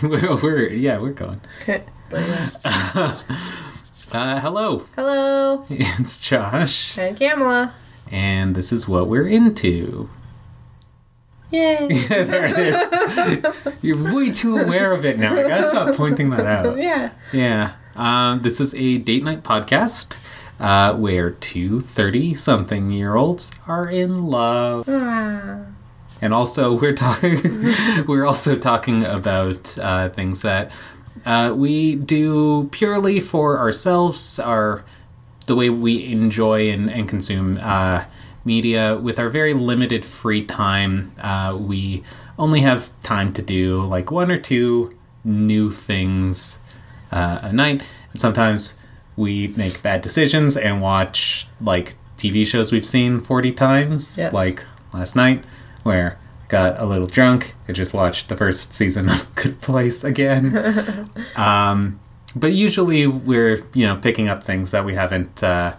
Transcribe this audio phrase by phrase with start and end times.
[0.08, 1.40] We're, we're yeah, we're going.
[1.62, 1.84] Okay.
[4.12, 5.64] Uh, hello, Hello.
[5.70, 7.72] it's Josh, And Kamala.
[8.10, 10.10] and this is what we're into.
[11.52, 11.86] Yay.
[12.08, 13.74] there it is.
[13.82, 15.32] You're way too aware of it now.
[15.38, 16.76] I gotta stop pointing that out.
[16.76, 17.12] yeah.
[17.32, 17.74] Yeah.
[17.94, 20.18] Um, this is a date night podcast
[20.58, 24.86] uh, where two 30 something year olds are in love.
[24.88, 25.66] Ah.
[26.22, 27.38] And also, we're talking.
[28.06, 30.70] we're also talking about uh, things that
[31.24, 34.84] uh, we do purely for ourselves, our
[35.46, 38.04] the way we enjoy and, and consume uh,
[38.44, 38.96] media.
[38.96, 42.02] With our very limited free time, uh, we
[42.38, 46.58] only have time to do like one or two new things
[47.10, 48.76] uh, a night, and sometimes
[49.16, 54.32] we make bad decisions and watch like TV shows we've seen forty times, Yes.
[54.34, 55.44] like last night
[55.82, 57.54] where I got a little drunk.
[57.68, 60.52] I just watched the first season of Good Place again.
[61.36, 62.00] um,
[62.36, 65.76] but usually we're you know picking up things that we haven't uh,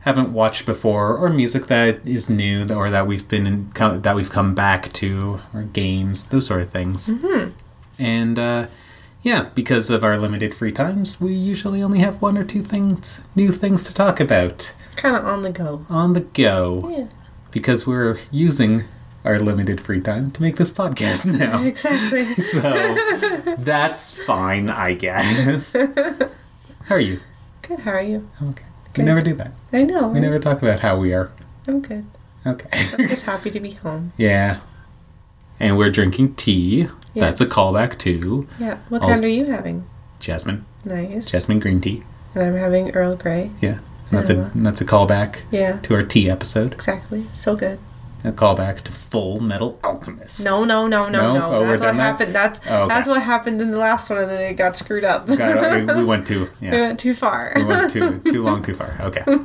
[0.00, 4.30] haven't watched before, or music that is new, or that we've been in, that we've
[4.30, 7.10] come back to, or games, those sort of things.
[7.10, 7.50] Mm-hmm.
[7.98, 8.66] And uh,
[9.22, 13.22] yeah, because of our limited free times, we usually only have one or two things,
[13.34, 15.84] new things to talk about Kind of on the go.
[15.88, 17.06] on the go Yeah.
[17.50, 18.84] because we're using
[19.24, 21.62] our limited free time to make this podcast now.
[21.64, 22.24] Exactly.
[22.52, 22.60] so
[23.58, 25.74] that's fine, I guess.
[26.86, 27.20] How are you?
[27.62, 27.80] good.
[27.80, 28.28] How are you?
[28.40, 28.64] I'm okay.
[28.96, 29.52] We never do that.
[29.72, 30.08] I know.
[30.08, 31.30] We never talk about how we are.
[31.68, 32.04] I'm good.
[32.46, 32.68] Okay.
[32.98, 34.12] I'm just happy to be home.
[34.16, 34.60] yeah.
[35.60, 36.88] And we're drinking tea.
[37.14, 37.38] Yes.
[37.38, 38.78] That's a callback to Yeah.
[38.88, 39.86] What Also- kind are you having?
[40.18, 40.64] Jasmine.
[40.84, 41.30] Nice.
[41.30, 42.02] Jasmine green tea.
[42.34, 43.50] And I'm having Earl Grey.
[43.60, 43.78] Yeah.
[44.10, 45.78] And that's a and that's a callback Yeah.
[45.80, 46.72] to our tea episode.
[46.74, 47.26] Exactly.
[47.34, 47.78] So good.
[48.24, 50.44] A callback to Full Metal Alchemist.
[50.44, 51.38] No, no, no, no, No?
[51.38, 51.50] no.
[51.54, 52.02] Oh, that's what done that?
[52.02, 52.34] happened.
[52.34, 52.88] That's Oh, okay.
[52.94, 55.26] that's what happened in the last one, and then it got screwed up.
[55.28, 56.48] Got- we, we went too.
[56.60, 57.52] we went too far.
[57.54, 58.94] We went too too long, too far.
[59.00, 59.22] Okay.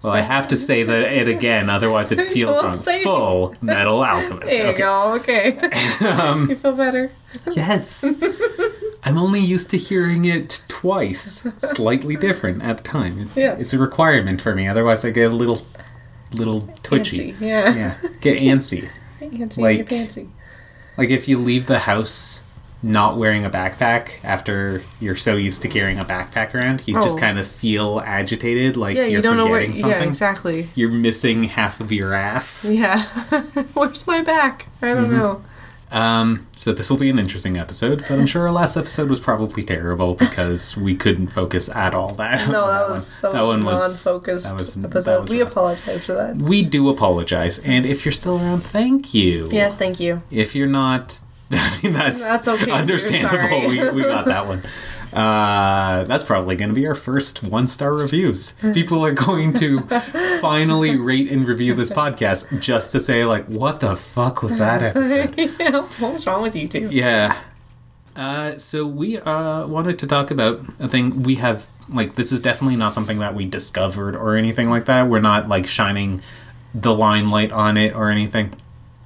[0.00, 2.78] Well, I have to say that it again, otherwise it feels wrong.
[3.02, 4.48] Full Metal Alchemist.
[4.50, 4.78] there you Okay.
[4.78, 5.14] go.
[5.14, 6.06] Okay.
[6.08, 7.10] Um, you feel better?
[7.56, 8.04] yes.
[9.04, 13.18] I'm only used to hearing it twice, slightly different at a time.
[13.18, 13.60] It- Yes.
[13.60, 15.62] It's a requirement for me, otherwise I get a little,
[16.34, 17.32] little twitchy.
[17.32, 17.44] Fancy.
[17.46, 17.74] Yeah.
[17.74, 18.88] Yeah, get antsy.
[19.18, 19.60] Fancy.
[19.62, 20.28] Like- you're fancy.
[20.96, 22.42] Like if you leave the house
[22.82, 27.16] not wearing a backpack after you're so used to carrying a backpack around, you just
[27.16, 27.20] Oh.
[27.20, 29.64] kind of feel agitated, like Yeah, you're you don't know where.
[29.74, 29.90] something.
[29.90, 30.68] Yeah, exactly.
[30.76, 32.64] You're missing half of your ass.
[32.70, 33.02] Yeah.
[33.74, 34.66] Where's my back?
[34.82, 35.16] I don't Mm-hmm.
[35.16, 35.44] know.
[35.90, 39.20] Um, so this will be an interesting episode, but I'm sure our last episode was
[39.20, 42.12] probably terrible because we couldn't focus at all.
[42.14, 45.20] That No, on that was that, that one was non-focused that was- that episode.
[45.22, 45.50] was we rough.
[45.52, 46.36] apologize for that.
[46.36, 49.48] We do apologize, and if you're still around, thank you.
[49.50, 50.22] Yes, thank you.
[50.30, 51.20] If you're not,
[51.52, 53.38] I mean that's That's okay, Understandable.
[53.48, 53.68] sorry.
[53.68, 54.60] we we got that one.
[55.12, 58.52] Uh, that's probably going to be our first one star reviews.
[58.74, 59.80] People are going to
[60.40, 64.82] finally rate and review this podcast just to say like, what the fuck was that
[64.96, 65.34] episode?
[65.58, 66.88] yeah, what's wrong with you two?
[66.90, 67.40] Yeah.
[68.16, 72.40] Uh, so we uh, wanted to talk about a thing we have like this is
[72.40, 75.06] definitely not something that we discovered or anything like that.
[75.08, 76.20] We're not like shining
[76.74, 78.54] the limelight on it or anything.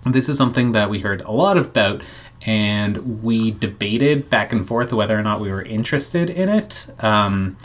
[0.04, 2.02] This is something that we heard a lot about
[2.44, 6.90] and we debated back and forth whether or not we were interested in it.
[7.00, 7.56] Um,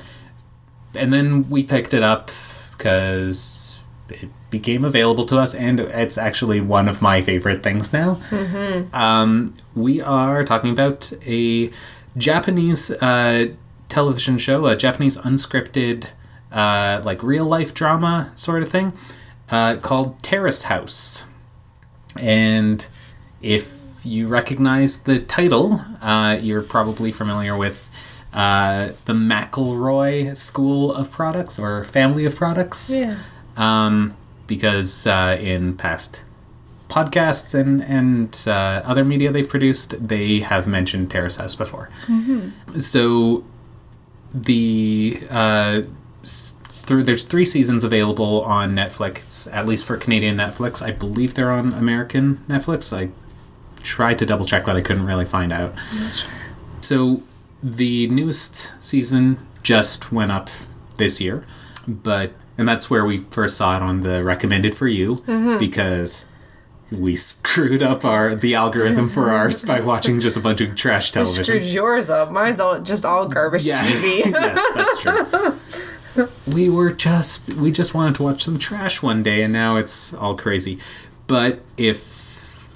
[0.95, 2.31] and then we picked it up
[2.71, 3.79] because
[4.09, 8.19] it became available to us, and it's actually one of my favorite things now.
[8.93, 11.71] Um, we are talking about a
[12.15, 13.47] Japanese uh,
[13.89, 16.11] television show, a Japanese unscripted,
[16.51, 18.93] uh, like real life drama sort of thing,
[19.51, 21.25] uh, called Terrace House.
[22.19, 22.87] And
[23.41, 23.76] if
[24.07, 27.89] you recognize the title, uh, you're probably familiar with
[28.33, 33.17] uh, the McElroy School of Products or Family of Products Yeah.
[33.57, 34.15] um,
[34.47, 36.23] because uh, in past
[36.89, 41.89] podcasts and and uh, other media they've produced, they have mentioned Terrace House before.
[42.79, 43.43] So
[44.33, 45.81] the uh,
[46.23, 50.81] through there's three seasons available on Netflix, at least for Canadian Netflix.
[50.81, 52.95] I believe they're on American Netflix.
[52.95, 53.09] I
[53.87, 55.73] tried to double check, but I couldn't really find out.
[56.81, 57.23] So
[57.63, 60.49] the newest season just went up
[60.97, 61.45] this year,
[61.87, 65.57] but and that's where we first saw it on the recommended for you mm-hmm.
[65.57, 66.25] because
[66.91, 71.11] we screwed up our the algorithm for ours by watching just a bunch of trash
[71.11, 71.43] television.
[71.43, 72.31] screwed yours up.
[72.31, 73.77] Mine's all just all garbage Yeah.
[73.77, 74.31] TV.
[74.31, 76.27] yes, that's true.
[76.53, 80.13] we were just we just wanted to watch some trash one day and now it's
[80.13, 80.79] all crazy.
[81.27, 82.16] But if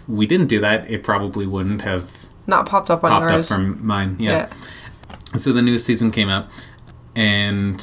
[0.07, 3.49] we didn't do that, it probably wouldn't have Not popped up on popped up yours.
[3.49, 4.17] from mine.
[4.19, 4.31] Yeah.
[4.31, 5.37] yeah.
[5.37, 6.47] So the newest season came out,
[7.15, 7.81] and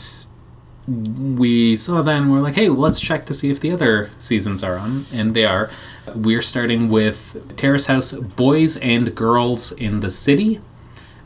[0.87, 4.65] we saw that and we're like, hey, let's check to see if the other seasons
[4.65, 5.03] are on.
[5.13, 5.71] And they are.
[6.15, 10.61] We're starting with Terrace House Boys and Girls in the City.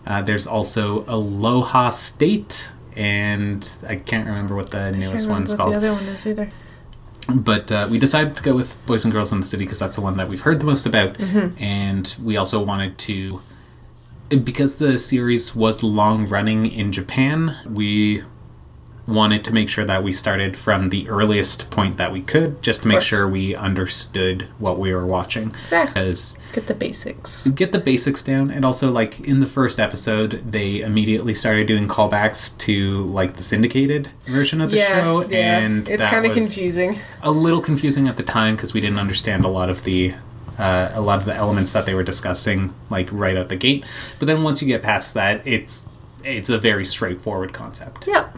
[0.05, 5.73] Uh, there's also Aloha State, and I can't remember what the newest one's what called.
[5.75, 6.50] the other one is either.
[7.34, 9.96] But uh, we decided to go with Boys and Girls in the City because that's
[9.96, 11.14] the one that we've heard the most about.
[11.14, 11.62] Mm-hmm.
[11.62, 13.40] And we also wanted to,
[14.29, 18.23] because the series was long running in Japan, we
[19.07, 22.83] wanted to make sure that we started from the earliest point that we could, just
[22.83, 25.49] to make sure we understood what we were watching.
[25.49, 26.01] Exactly.
[26.03, 27.49] Because Get the basics.
[27.49, 31.89] get the basics down and also like in the first episode they immediately started doing
[31.89, 35.59] callbacks to like the syndicated version of the show Yeah.
[35.61, 36.99] and it's kind of confusing.
[37.23, 40.15] a little confusing at the time because we didn't understand a lot of the
[40.59, 43.85] uh, a lot of the elements that they were discussing like right out the gate
[44.19, 45.89] but then once you get past that it's
[46.25, 48.37] it's a very straightforward concept Yep.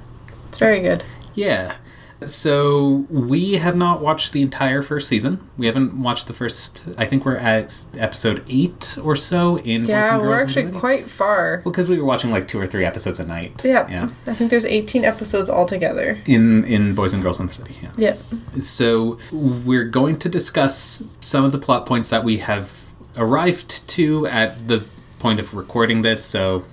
[0.55, 1.03] It's very good.
[1.35, 1.77] yeah
[2.25, 7.05] so we have not watched the entire first season we haven't watched the first i
[7.05, 10.61] think we're at episode 8 or so in Boys Yeah, and we're Girls in the
[10.69, 11.61] actually quite far.
[11.65, 13.63] Well, because we were watching like two or three episodes a night.
[13.65, 13.87] Yeah.
[13.91, 14.09] Yeah.
[14.27, 16.19] I think there's 18 episodes altogether.
[16.27, 17.75] In in Boys and Girls in the City.
[17.83, 17.93] Yeah.
[17.99, 18.17] Yep.
[18.63, 22.85] So we're going to discuss some of the plot points that we have
[23.17, 24.79] arrived to at the
[25.19, 26.25] point of recording this.
[26.25, 26.65] So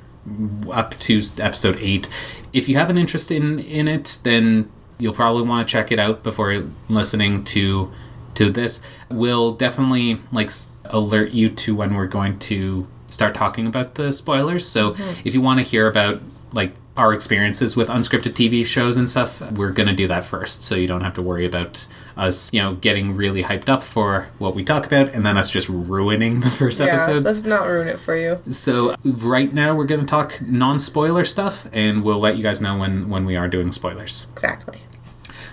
[0.71, 2.07] up to episode eight.
[2.53, 5.99] If you have an interest in in it, then you'll probably want to check it
[5.99, 7.91] out before listening to
[8.35, 8.81] to this.
[9.09, 10.51] We'll definitely like
[10.85, 14.65] alert you to when we're going to start talking about the spoilers.
[14.67, 15.27] So mm-hmm.
[15.27, 16.21] if you want to hear about
[16.53, 20.61] like our experiences with unscripted TV shows and stuff, we're going to do that first.
[20.63, 24.27] So you don't have to worry about us, you know, getting really hyped up for
[24.39, 27.25] what we talk about and then us just ruining the first Yeah, episodes.
[27.25, 28.39] let's not ruin it for you.
[28.51, 32.77] So right now we're going to talk non-spoiler stuff and we'll let you guys know
[32.77, 34.27] when when we are doing spoilers.
[34.33, 34.81] Exactly.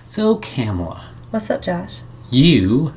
[0.05, 2.01] So Kamala, What's up, Josh?
[2.29, 2.93] you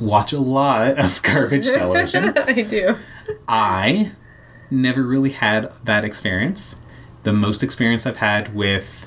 [0.00, 2.32] watch a lot of garbage television.
[2.46, 2.96] I do.
[3.46, 4.12] I
[4.70, 6.76] never really had that experience.
[7.28, 9.06] The most experience I've had with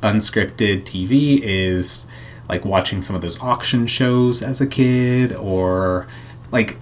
[0.00, 2.08] unscripted TV is
[2.48, 6.08] like watching some of those auction shows as a kid or
[6.50, 6.78] like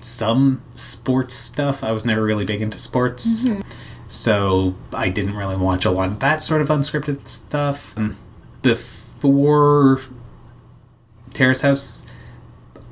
[0.00, 1.84] some sports stuff.
[1.84, 3.46] I was never really big into sports.
[4.08, 7.94] So I didn't really watch a lot of that sort of unscripted stuff.
[7.98, 8.16] Um,
[8.62, 10.00] Before
[11.34, 12.06] Terrace House,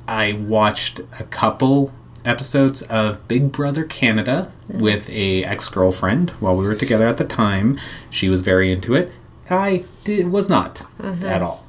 [0.07, 1.91] I watched a couple
[2.25, 7.79] episodes of Big Brother Canada with a ex-girlfriend while we were together at the time.
[8.09, 9.11] She was very into it.
[9.49, 11.25] I did, was not mm-hmm.
[11.25, 11.65] at all.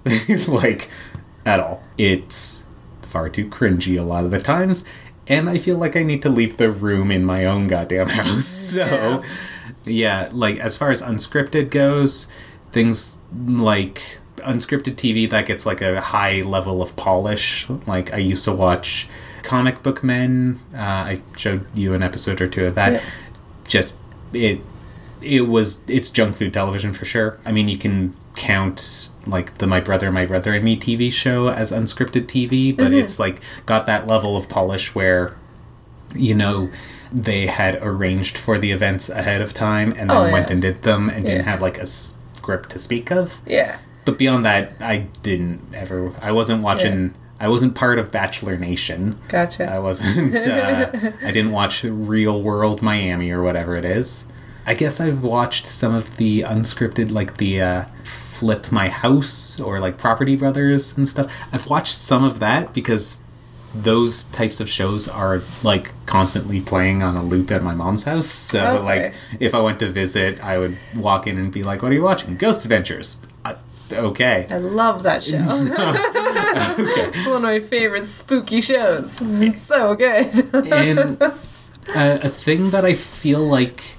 [0.49, 0.91] like
[1.47, 1.83] at all.
[1.97, 2.65] It's
[3.03, 4.85] far too cringy a lot of the times
[5.31, 8.73] and I feel like I need to leave the room in my own goddamn house.
[8.75, 9.25] Mm, so
[9.85, 12.27] yeah, like as far as unscripted goes,
[12.71, 17.71] things like unscripted TV that gets like a high level of polish.
[17.87, 19.09] Like I used to watch
[19.43, 20.59] Comic Book Men.
[20.75, 22.93] Uh, I showed you an episode or two of that.
[22.95, 23.03] Yeah.
[23.69, 23.95] Just
[24.33, 24.61] it
[25.23, 27.39] it was it's junk food television for sure.
[27.45, 31.49] I mean, you can count like the My Brother, My Brother and Me TV show
[31.49, 35.37] as unscripted TV, but it's like got that level of polish where
[36.15, 36.71] you know
[37.13, 40.33] they had arranged for the events ahead of time and then Oh, yeah.
[40.33, 43.41] went and did them and didn't have like a script to speak of.
[43.47, 43.79] Yeah.
[44.05, 46.13] But beyond that, I didn't ever.
[46.23, 47.15] I wasn't watching.
[47.41, 49.19] I wasn't part of Bachelor Nation.
[49.29, 49.73] Gotcha.
[49.75, 50.37] I wasn't.
[50.37, 50.91] Uh,
[51.25, 54.27] I didn't watch Real World Miami or whatever it is.
[54.67, 59.81] I guess I've watched some of the unscripted, like the uh, Flip My House or
[59.81, 61.35] like Property Brothers and stuff.
[61.53, 63.19] I've watched some of that because
[63.75, 68.27] those types of shows are like constantly playing on a loop at my mom's house.
[68.27, 68.85] So Okay.
[68.85, 71.95] like if I went to visit, I would walk in and be like, "What are
[71.95, 72.37] you watching?
[72.37, 73.55] Ghost Adventures." Uh,
[73.93, 74.47] okay.
[74.51, 75.39] I love that show.
[77.15, 79.19] it's one of my favorite spooky shows.
[79.21, 80.35] It's so good.
[80.55, 81.33] and uh,
[81.97, 83.97] a thing that I feel like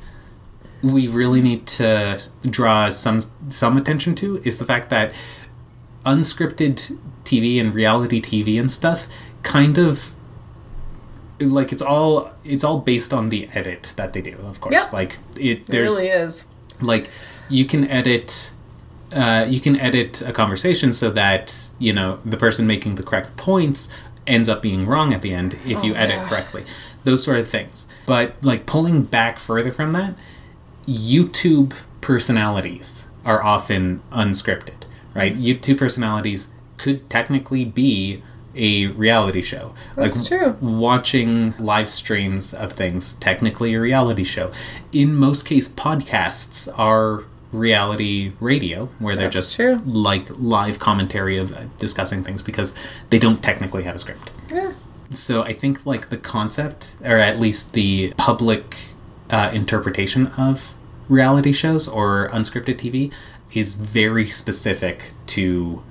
[0.84, 5.14] we really need to draw some some attention to is the fact that
[6.06, 9.06] unscripted TV and reality TV and stuff
[9.44, 10.16] kind of
[11.40, 14.94] like it's all it's all based on the edit that they do of course Yep.
[14.94, 16.46] like it it there's really is.
[16.82, 17.10] like
[17.50, 18.52] you can edit
[19.16, 23.36] uh, you can edit a conversation so that you know the person making the correct
[23.38, 23.90] points
[24.28, 26.28] ends up being wrong at the end if you Oh, edit yeah.
[26.30, 26.64] correctly
[27.04, 30.16] those sort of things but like pulling back further from that
[30.88, 38.22] youtube personalities are often unscripted right youtube personalities could technically be
[38.54, 39.74] a reality show.
[39.96, 40.58] That's true.
[40.60, 44.52] Watching live streams of things, technically a reality show.
[44.92, 49.76] In most case, podcasts are reality radio where they're That's just true.
[49.86, 52.76] like live commentary of uh, discussing things because
[53.10, 54.32] they don't technically have a script.
[54.52, 54.74] Yeah.
[55.12, 58.76] So I think like the concept, or at least the public
[59.30, 60.76] uh, interpretation of
[61.10, 63.14] reality shows or unscripted TV,
[63.54, 65.84] is very specific to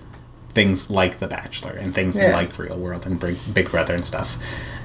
[0.49, 2.33] things like The Bachelor and things Yeah.
[2.35, 4.37] like Real World and Big, Big Brother and stuff.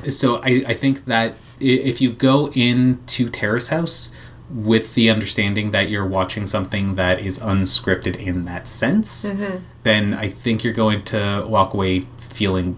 [0.09, 4.11] So I, I think that if you go into Terrace House
[4.49, 9.63] with the understanding that you're watching something that is unscripted in that sense, mm-hmm.
[9.83, 12.77] then I think you're going to walk away feeling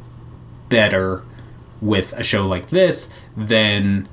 [0.69, 1.23] better
[1.81, 4.07] with a show like this than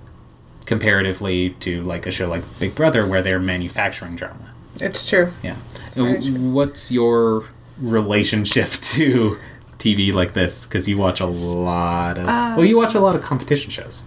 [0.67, 4.53] comparatively to like a show like Big Brother where they're manufacturing drama.
[4.81, 5.33] It's true.
[5.43, 5.57] Yeah.
[5.89, 6.51] So true.
[6.51, 7.45] what's your
[7.79, 9.39] relationship to
[9.79, 10.67] TV like this?
[10.67, 14.05] Because you watch a lot of uh, well, you watch a lot of competition shows.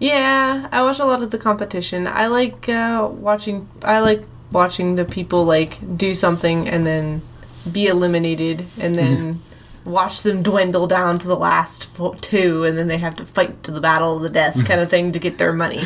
[0.00, 2.06] Yeah, I watch a lot of the competition.
[2.06, 3.68] I like uh, watching.
[3.82, 7.22] I like watching the people like do something and then
[7.70, 9.40] be eliminated, and then
[9.84, 13.70] watch them dwindle down to the last two, and then they have to fight to
[13.70, 15.80] the battle of the death kind of thing to get their money.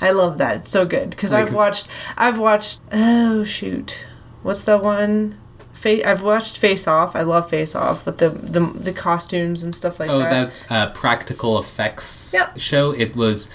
[0.00, 0.56] I love that.
[0.56, 1.88] It's so good because I've watched.
[2.16, 2.80] I've watched.
[2.92, 4.06] Oh shoot,
[4.42, 5.38] what's that one?
[5.82, 7.14] Fa- I've watched Face Off.
[7.16, 10.28] I love Face Off with the the, the costumes and stuff like Oh, that.
[10.28, 12.58] Oh, that's a practical effects Yep.
[12.58, 12.92] show.
[12.92, 13.48] It was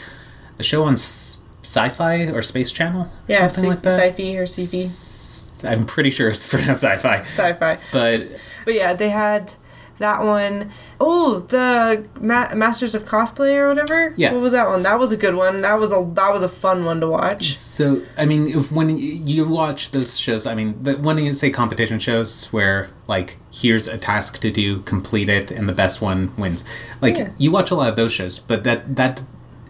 [0.59, 3.91] a show on Sci-Fi or Space Channel, or yeah, something like that.
[3.99, 7.77] sci-fi or sci-fi, S- I'm pretty sure it's pronounced Sci-Fi, sci-fi.
[7.91, 8.21] but
[8.65, 9.53] But yeah, they had
[9.99, 10.71] that one.
[10.99, 14.13] Oh, the Ma- Masters of Cosplay or whatever.
[14.17, 14.33] Yeah.
[14.33, 14.83] What was that one?
[14.83, 15.61] That was a good one.
[15.61, 17.53] That was a that was a fun one to watch.
[17.53, 21.49] So I mean, if when you watch those shows, I mean, the, when you say
[21.49, 26.31] competition shows, where like here's a task to do, complete it, and the best one
[26.37, 26.63] wins.
[27.01, 27.29] Like Yeah.
[27.37, 29.21] you watch a lot of those shows, but that that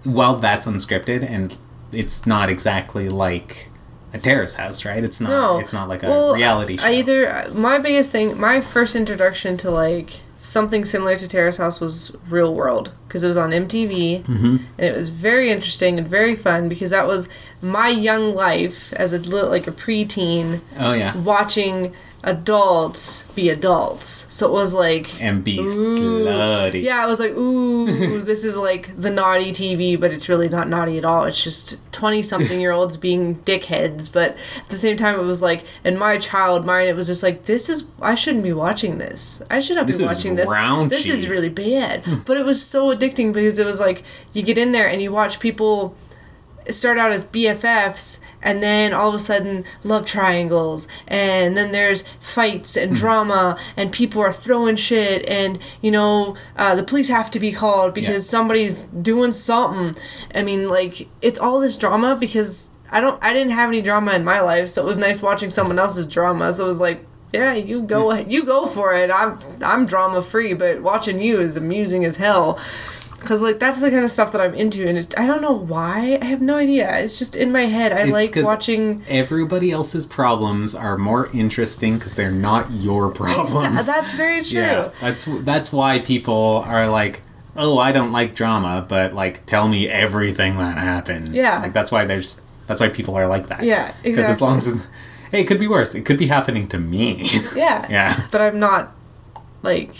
[0.04, 1.58] while that's unscripted and
[1.92, 3.70] it's not exactly like
[4.14, 5.04] a terrace house, right?
[5.04, 5.30] It's not.
[5.30, 6.88] No, It's not like a Well, reality show.
[6.88, 11.80] I either my biggest thing, my first introduction to like something similar to Terrace House
[11.82, 14.46] was Real World because it was on MTV Mm-hmm.
[14.46, 17.28] and it was very interesting and very fun because that was
[17.62, 21.92] my young life as a little like a preteen oh yeah, watching
[22.24, 24.26] adults be adults.
[24.34, 25.64] So it was like and be Ooh.
[25.66, 26.82] slutty.
[26.82, 27.86] Yeah, I was like, ooh,
[28.22, 31.26] this is like the naughty TV, but it's really not naughty at all.
[31.26, 34.12] It's just 20 something year olds being dickheads.
[34.12, 37.24] But at the same time, it was like, in my child mind, it was just
[37.24, 39.42] like, this is, I shouldn't be watching this.
[39.50, 40.50] I should not This be is watching this.
[40.50, 40.90] raunchy.
[40.90, 42.04] This is really bad.
[42.04, 42.16] Hmm.
[42.26, 45.12] but it was so addicting because it was like, you get in there and you
[45.12, 45.96] watch people
[46.70, 52.04] start out as BFFs and then all of a sudden love triangles and then there's
[52.20, 52.84] fights Hmm.
[52.84, 57.40] and drama and people are throwing shit and you know uh, the police have to
[57.40, 58.38] be called because Yeah.
[58.38, 60.02] somebody's doing something.
[60.36, 64.14] I mean like it's all this drama because i don't i didn't have any drama
[64.14, 66.54] in my life so it was nice watching someone else's drama.
[66.54, 69.10] So it was like yeah you go you go for it.
[69.12, 72.58] I'm i'm drama free but watching you is amusing as hell
[73.28, 75.52] because like that's the kind of stuff that I'm into, and it, I don't know
[75.52, 76.18] why.
[76.22, 76.98] I have no idea.
[77.00, 77.92] It's just in my head.
[77.92, 79.04] I It's like watching.
[79.10, 83.86] Everybody else's problems are more interesting because they're not your problems.
[83.86, 84.62] That's very true.
[84.62, 87.22] Yeah, that's that's why people are like,
[87.58, 91.30] oh, I don't like drama, but like, tell me everything that happened.
[91.30, 91.60] Yeah.
[91.60, 93.64] like that's why there's that's why people are like that.
[93.64, 94.12] Yeah, exactly.
[94.12, 94.88] Because as long as
[95.32, 95.96] hey, it could be worse.
[95.96, 97.26] It could be happening to me.
[97.56, 97.86] Yeah.
[97.90, 98.28] yeah.
[98.32, 98.96] But I'm not
[99.64, 99.96] like.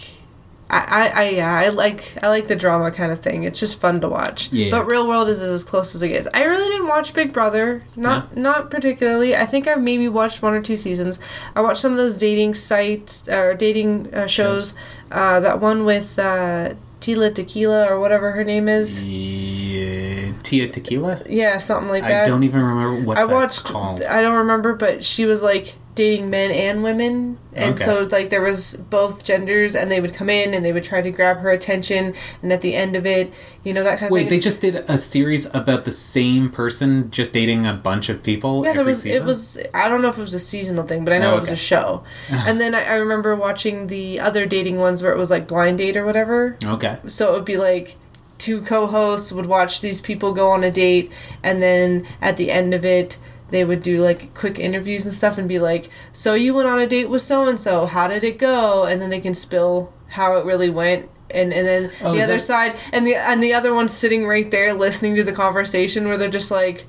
[0.70, 3.44] I, I, yeah I like I like the drama kind of thing.
[3.44, 4.52] It's just fun to watch.
[4.52, 4.72] Yeah.
[4.72, 6.28] But Real World is as close as it gets.
[6.34, 7.84] I really didn't watch Big Brother.
[7.96, 9.36] Not not particularly.
[9.36, 11.20] I think I've maybe watched one or two seasons.
[11.56, 14.76] I watched some of those dating sites or dating uh, shows.
[15.10, 19.02] Uh, that one with uh, Tila Tequila or whatever her name is.
[19.02, 21.24] Yeah, Tia Tequila.
[21.30, 22.26] Yeah, something like that.
[22.26, 23.66] I don't even remember what I that's watched.
[23.66, 24.02] called.
[24.04, 27.84] I don't remember, but she was like dating men and women, and Okay.
[27.84, 31.02] so like there was both genders, and they would come in and they would try
[31.02, 34.12] to grab her attention, and at the end of it, you know that kind of
[34.12, 34.30] Wait, thing.
[34.30, 38.64] they just did a series about the same person just dating a bunch of people
[38.64, 39.02] yeah, every there was.
[39.02, 39.22] season.
[39.22, 39.60] It was.
[39.74, 41.52] I don't know if it was a seasonal thing, but I know Oh, it was
[41.52, 42.04] a show.
[42.30, 45.80] and then I, I remember watching the other dating ones where it was like blind
[45.80, 46.58] date or whatever.
[46.64, 47.00] okay.
[47.08, 47.96] So it would be like
[48.38, 51.12] two co-hosts would watch these people go on a date
[51.44, 53.18] and then at the end of it
[53.50, 56.80] they would do like quick interviews and stuff and be like so you went on
[56.80, 58.84] a date with so and so how did it go?
[58.84, 61.10] And then they can spill how it really went.
[61.30, 64.26] And and then Oh, the other that- side and the and the other one's sitting
[64.28, 66.86] right there listening to the conversation where they're just like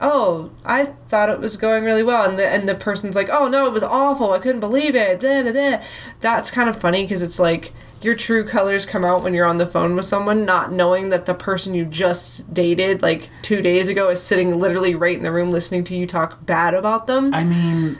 [0.00, 2.28] oh i thought it was going really well.
[2.28, 4.32] And the and the person's like oh no it was awful.
[4.32, 5.20] I couldn't believe it.
[5.20, 5.82] Blah blah blah.
[6.20, 7.72] That's kind of funny because it's like
[8.02, 11.26] your true colors come out when you're on the phone with someone, not knowing that
[11.26, 15.32] the person you just dated like two days ago is sitting literally right in the
[15.32, 17.34] room listening to you talk bad about them.
[17.34, 17.98] I mean,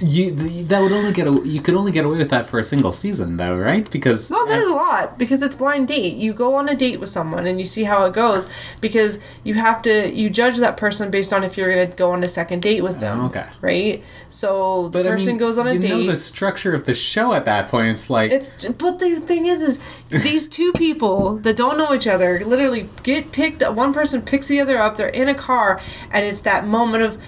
[0.00, 0.32] you
[0.64, 2.92] that would only get a, you could only get away with that for a single
[2.92, 3.90] season, though, right?
[3.90, 6.16] Because No, there's a lot because it's blind date.
[6.16, 8.46] You go on a date with someone and you see how it goes
[8.82, 12.22] because you have to you judge that person based on if you're gonna go on
[12.22, 13.20] a second date with them.
[13.20, 13.46] Oh, okay.
[13.62, 14.04] Right.
[14.28, 15.88] So the but I person mean, goes on a you date.
[15.88, 17.88] You know the structure of the show at that point.
[17.88, 22.06] It's like It's but the thing is, is these two people that don't know each
[22.06, 23.62] other literally get picked.
[23.62, 24.96] One person picks the other up.
[24.98, 27.18] They're in a car, and it's that moment of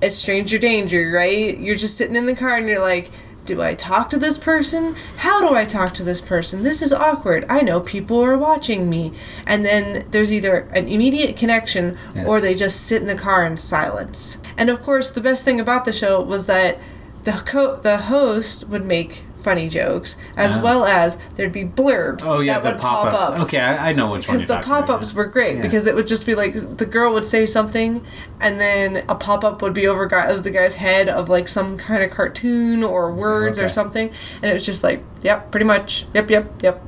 [0.00, 1.58] it's stranger danger, right?
[1.58, 3.10] You're just sitting in the car, and you're like.
[3.44, 4.94] Do I talk to this person?
[5.16, 6.64] How do I talk to this person?
[6.64, 7.46] This is awkward.
[7.48, 9.14] I know people are watching me.
[9.46, 12.26] And then there's either an immediate connection Yeah.
[12.26, 14.36] or they just sit in the car in silence.
[14.58, 16.76] And of course, the best thing about the show was that
[17.24, 20.62] the co- the host would make funny jokes as Ah.
[20.62, 23.30] well as there'd be blurbs oh yeah, that the would pop pop ups.
[23.40, 24.36] up Okay, I, I know which one.
[24.38, 25.16] because the pop-ups yeah.
[25.16, 25.62] were great Yeah.
[25.62, 28.04] because it would just be like the girl would say something
[28.40, 32.02] and then a pop-up would be over guy, the guy's head of like some kind
[32.02, 34.10] of cartoon or words or something
[34.42, 36.82] and it was just like yep pretty much yep yep yep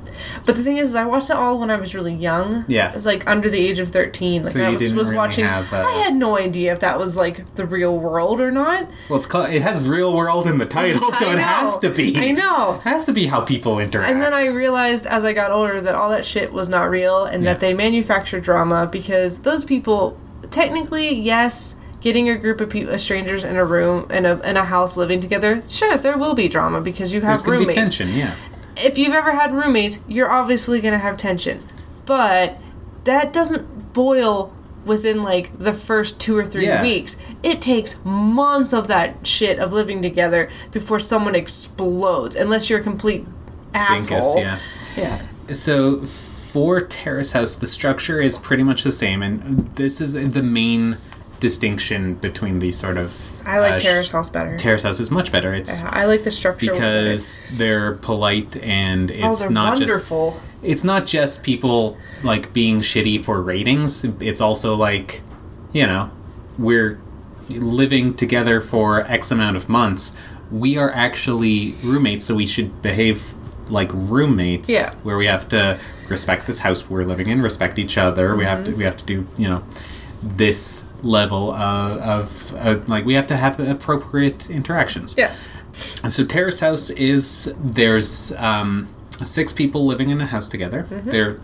[0.47, 2.93] but the thing is I watched it all when I was really young Yeah.
[2.95, 5.17] it's like under the age of 13 like So I you was, didn't was really
[5.19, 8.51] watching have, uh, I had no idea if that was like the real world or
[8.51, 9.51] not Well, it's called.
[9.51, 12.17] It has real world in the title, so it has to be.
[12.17, 12.75] I know.
[12.85, 14.11] It has to be how people interact.
[14.11, 17.25] And then I realized as I got older that all that shit was not real
[17.25, 17.53] and Yeah.
[17.53, 20.17] that they manufactured drama because those people,
[20.51, 24.65] technically, yes, getting a group of people, strangers in a room in a in a
[24.65, 27.75] house living together, sure, there will be drama because you have be roommates.
[27.75, 28.09] tension.
[28.09, 28.35] Yeah.
[28.77, 31.61] If you've ever had roommates, you're obviously gonna have tension,
[32.07, 32.59] but
[33.05, 34.55] that doesn't boil
[34.85, 36.83] within like the first two or three Yeah.
[36.83, 37.17] weeks.
[37.43, 42.83] It takes months of that shit of living together before someone explodes, unless you're a
[42.83, 43.27] complete
[43.75, 44.21] asshole.
[44.21, 44.59] Dinkus, yeah.
[44.97, 45.53] Yeah.
[45.53, 50.43] So for Terrace House, the structure is pretty much the same, and this is the
[50.43, 50.97] main
[51.41, 53.30] distinction between these sort of.
[53.47, 54.57] I like uh, Terrace House better.
[54.57, 55.53] Terrace House is much better.
[55.53, 60.41] It's I like the structure because they're polite and oh, it's they're not just wonderful.
[60.63, 64.05] it's not just people like being shitty for ratings.
[64.21, 65.23] It's also like,
[65.73, 66.11] you know,
[66.59, 67.01] we're
[67.49, 70.19] living together for X amount of months.
[70.51, 73.35] We are actually roommates, so we should behave
[73.69, 74.69] like roommates.
[74.69, 74.91] Yeah.
[75.03, 78.35] Where we have to respect this house we're living in, respect each other.
[78.35, 79.63] We have to we have to do you know
[80.23, 85.15] this level uh, of uh, like we have to have appropriate interactions.
[85.17, 85.51] Yes.
[86.03, 88.89] And so Terrace House is there's um,
[89.23, 90.85] six people living in a house together.
[90.85, 91.11] Mm-hmm.
[91.11, 91.41] They're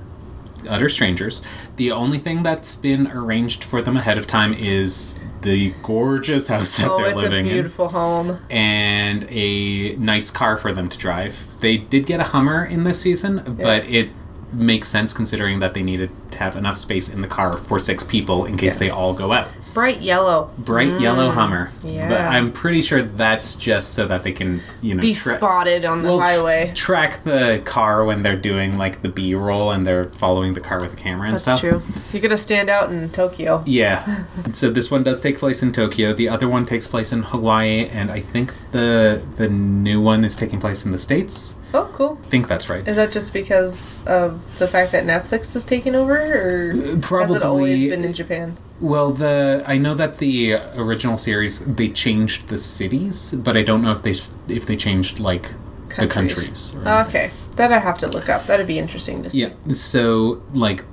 [0.68, 1.42] utter strangers.
[1.76, 6.76] The only thing that's been arranged for them ahead of time is the gorgeous house
[6.78, 8.38] that Oh, they're it's a living in beautiful home.
[8.50, 11.60] and a nice car for them to drive.
[11.60, 14.08] They did get a Hummer in this season, but it
[14.56, 18.02] makes sense considering that they needed to have enough space in the car for six
[18.02, 18.86] people in case Yeah.
[18.88, 19.48] they all go out.
[19.74, 20.50] Bright yellow.
[20.56, 21.00] Bright mm.
[21.02, 21.70] yellow Hummer.
[21.84, 22.08] yeah.
[22.08, 25.84] But I'm pretty sure that's just so that they can, you know, Be tra- spotted
[25.84, 26.72] on the well, tr- highway.
[26.74, 30.80] track the car when they're doing like the B roll and they're following the car
[30.80, 31.60] with the camera and That's stuff.
[31.60, 32.02] That's true.
[32.12, 33.62] You're gonna stand out in Tokyo.
[33.66, 34.24] Yeah.
[34.54, 36.14] so this one does take place in Tokyo.
[36.14, 40.34] The other one takes place in Hawaii, and I think the the new one is
[40.36, 41.58] taking place in the states.
[41.76, 42.18] Oh, cool.
[42.22, 42.86] I think that's right.
[42.88, 47.42] Is that just because of the fact that Netflix is taking over, or has it
[47.42, 48.56] always probably- been in Japan?
[48.80, 53.82] Well, the I know that the original series they changed the cities, but I don't
[53.82, 54.14] know if they
[54.54, 55.54] if they changed like
[55.98, 56.74] the countries.
[56.76, 58.44] or Okay, that I have to look up.
[58.46, 59.40] That'd be interesting to see.
[59.42, 59.50] Yeah.
[59.72, 60.84] So like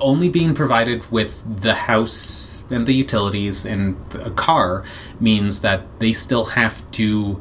[0.00, 4.84] only being provided with the house and the utilities and a car
[5.20, 7.40] means that they still have to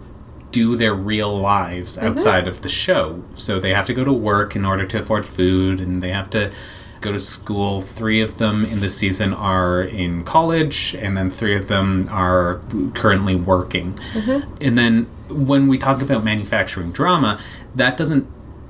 [0.58, 2.08] do their real lives mm-hmm.
[2.08, 3.24] outside of the show.
[3.36, 6.30] So they have to go to work in order to afford food and they have
[6.32, 6.52] to
[7.00, 7.82] go to school.
[7.82, 12.62] 3 of them in the season are in college and then 3 of them are
[12.96, 13.94] currently working.
[14.14, 14.56] Mm-hmm.
[14.66, 17.40] And then when we talk about manufacturing drama,
[17.76, 18.26] that doesn't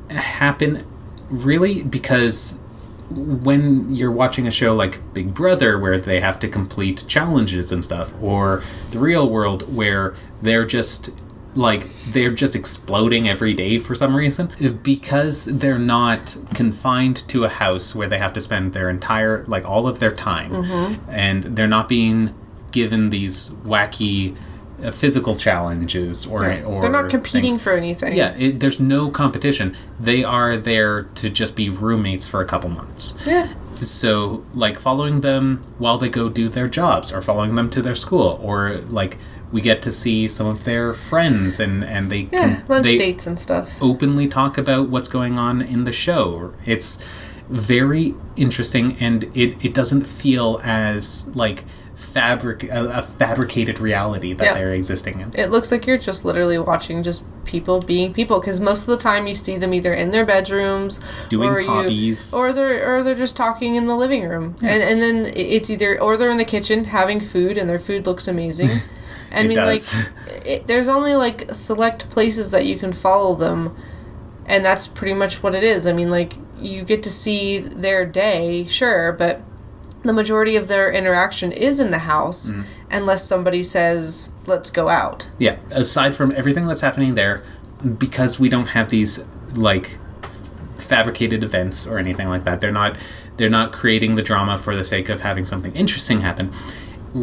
[0.09, 0.85] happen
[1.29, 2.59] really because
[3.09, 7.81] when you're watching a show like Big Brother where they have to complete challenges and
[7.81, 11.11] stuff or the real world where they're just
[11.57, 14.49] like they're just exploding every day for some reason
[14.83, 19.65] because they're not confined to a house where they have to spend their entire like
[19.65, 22.33] all of their time and they're not being
[22.71, 24.37] given these wacky
[24.83, 27.63] uh, physical challenges or or They're not competing things.
[27.63, 28.15] for anything.
[28.15, 29.75] Yeah, it, there's no competition.
[29.99, 33.17] They are there to just be roommates for a couple months.
[33.25, 33.53] Yeah.
[33.81, 37.95] So, like following them while they go do their jobs, or following them to their
[37.95, 39.17] school, or like
[39.51, 42.97] we get to see some of their friends and and they Yeah, can lunch they
[42.97, 43.77] dates and stuff.
[43.81, 46.53] openly talk about what's going on in the show.
[46.65, 46.97] It's
[47.49, 51.63] very interesting and it, it doesn't feel as like
[51.95, 54.53] fabric a, a fabricated reality that Yeah.
[54.53, 55.31] they're existing in.
[55.33, 59.01] It looks like you're just literally watching just people being people because most of the
[59.01, 62.33] time you see them either in their bedrooms Doing or you- hobbies.
[62.33, 65.99] or they're or they're just talking in the living room and and then it's either
[66.01, 68.69] or they're in the kitchen having food and their food looks amazing.
[69.31, 70.11] I It mean, does.
[70.11, 73.75] like, it, there's only like select places that you can follow them,
[74.45, 75.85] and that's pretty much what it is.
[75.87, 79.41] I mean, like, you get to see their day, sure, but
[80.03, 82.63] the majority of their interaction is in the house, Mm.
[82.91, 85.27] unless somebody says, let's go out.
[85.37, 87.43] Yeah, aside from everything that's happening there,
[87.97, 89.23] because we don't have these
[89.55, 89.97] like
[90.77, 92.61] fabricated events or anything like that.
[92.61, 92.97] They're not
[93.37, 96.51] they're not creating the drama for the sake of having something interesting happen.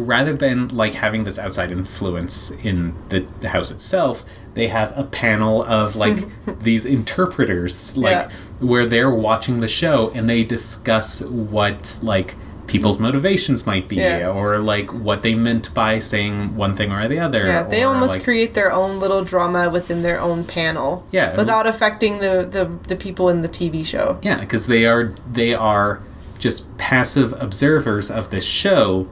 [0.03, 5.63] Rather than like having this outside influence in the house itself, they have a panel
[5.63, 6.19] of like
[6.59, 8.29] these interpreters like Yeah.
[8.59, 12.35] where they're watching the show and they discuss what like
[12.67, 14.27] people's motivations might be Yeah.
[14.29, 18.15] or like what they meant by saying one thing or the other Yeah, they almost
[18.15, 21.05] like- create their own little drama within their own panel.
[21.11, 21.37] Yeah.
[21.37, 24.17] Without affecting the, the, the people in the TV show.
[24.23, 26.01] Yeah, because they are they are
[26.39, 29.07] just passive observers of this show,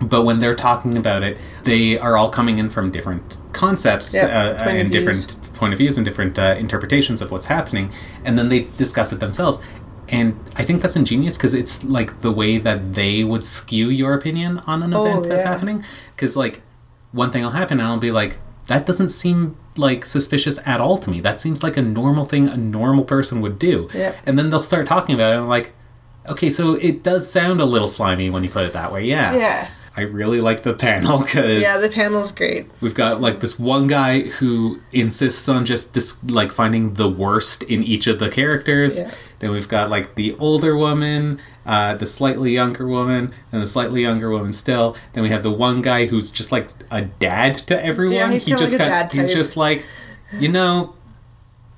[0.00, 4.56] but when they're talking about it, they are all coming in from different concepts uh,
[4.68, 7.90] and different point of views and different uh, interpretations of what's happening,
[8.24, 9.60] and then they discuss it themselves.
[10.12, 14.12] And I think that's ingenious because it's like the way that they would skew your
[14.14, 15.50] opinion on an Oh, event that's yeah.
[15.52, 15.84] happening.
[16.16, 16.62] Because like
[17.12, 20.96] one thing will happen, and I'll be like, that doesn't seem like suspicious at all
[20.98, 21.20] to me.
[21.20, 23.88] That seems like a normal thing a normal person would do.
[23.94, 24.14] Yeah.
[24.26, 25.72] And then they'll start talking about it, and I'm like,
[26.28, 29.04] okay, so it does sound a little slimy when you put it that way.
[29.04, 29.34] Yeah.
[29.36, 29.70] Yeah.
[29.96, 32.66] I really like the panel because Yeah, the panel's great.
[32.80, 37.62] we've got like this one guy who insists on just dis- like finding the worst
[37.64, 39.00] in each of the characters.
[39.00, 39.10] Yeah.
[39.40, 44.02] Then we've got like the older woman, uh, the slightly younger woman, and the slightly
[44.02, 44.96] younger woman still.
[45.14, 48.14] Then we have the one guy who's just like a dad to everyone.
[48.16, 49.84] Yeah, he's he just like got- he's just like,
[50.38, 50.94] you know,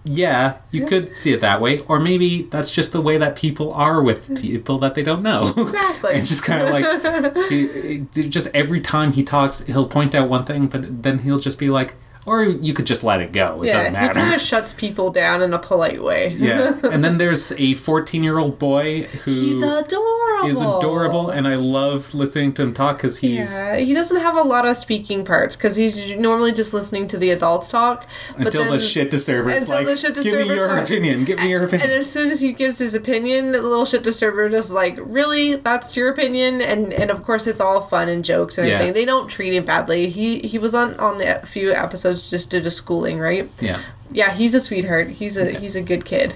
[0.05, 3.73] yeah, you could see it that way, or maybe that's just the way that people
[3.73, 5.53] are with people that they don't know.
[5.57, 6.11] Exactly.
[6.15, 10.29] it's just kind of like, he, he- just every time he talks, he'll point out
[10.29, 13.63] one thing, but then he'll just be like, or you could just let it go.
[13.63, 14.15] It yeah, doesn't matter.
[14.19, 16.29] he kind of shuts people down in a polite way.
[16.39, 20.49] yeah, and then there's a 14 year old boy who He's adorable.
[20.49, 24.37] is adorable, and I love listening to him talk because he's Yeah, he doesn't have
[24.37, 28.07] a lot of speaking parts because he's normally just listening to the adults talk.
[28.37, 31.25] But until then, the shit disturber until like, the shit give me your talk." opinion,
[31.25, 31.91] give me your opinion.
[31.91, 35.57] And as soon as he gives his opinion, the little shit disturber just like, really,
[35.57, 38.75] that's your opinion, and and of course it's all fun and jokes and Yeah.
[38.75, 38.95] everything.
[38.95, 40.09] They don't treat him badly.
[40.09, 43.49] He he was on on the few episodes just did a schooling, right?
[43.61, 43.81] yeah.
[44.15, 45.09] Yeah, he's a sweetheart.
[45.09, 46.35] He's a he's a good kid.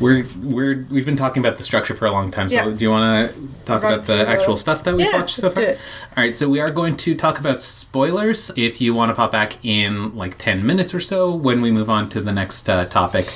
[0.00, 2.48] We're we're we've been talking about the structure for a long time.
[2.48, 2.70] So Yeah.
[2.76, 5.34] do you want to talk Run about the actual the- stuff that we've Yeah, watched
[5.34, 5.64] so far?
[5.64, 5.74] All
[6.16, 8.52] right, so we are going to talk about spoilers.
[8.56, 11.90] If you want to pop back in like ten minutes or so when we move
[11.90, 13.26] on to the next uh, topic,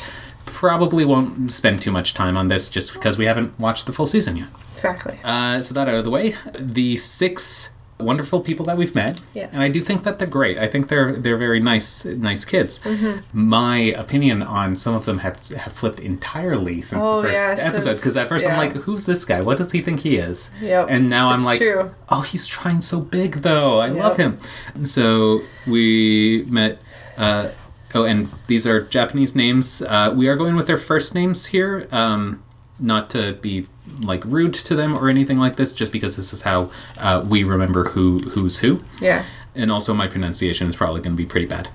[0.47, 4.07] probably won't spend too much time on this just because we haven't watched the full
[4.07, 4.49] season yet.
[4.73, 5.19] Exactly.
[5.25, 9.55] Uh, so that out of the way, the six wonderful people that we've met, Yes.
[9.55, 10.59] and I do think that they're great.
[10.59, 12.81] I think they're they're very nice nice kids.
[12.81, 13.21] Mm-hmm.
[13.33, 17.69] My opinion on some of them have have flipped entirely since Oh, the first yeah,
[17.69, 17.91] episode.
[17.91, 19.41] Because at first I'm like, who's this guy?
[19.41, 20.51] What does he think he is?
[20.61, 21.95] Yep, And now I'm like, true.
[22.11, 23.79] oh, he's trying so big though.
[23.79, 24.41] I love Yep.
[24.75, 24.87] him.
[24.87, 26.79] So we met.
[27.17, 27.51] Uh,
[27.95, 29.83] oh, and these are Japanese names.
[29.83, 31.87] Uh, we are going with their first names here.
[31.93, 32.43] Um,
[32.81, 33.67] not to be
[34.01, 37.45] like rude to them or anything like this, just because this is how uh, we
[37.45, 38.83] remember who who's who.
[39.01, 39.25] Yeah.
[39.55, 41.69] And also, my pronunciation is probably going to be pretty bad.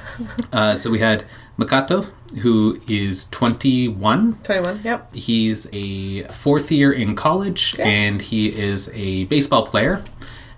[0.52, 1.24] uh, so we had
[1.58, 4.38] Makato, who is 21.
[4.42, 4.80] Twenty one.
[4.82, 5.14] Yep.
[5.14, 10.02] He's a fourth year in college and he is a baseball player.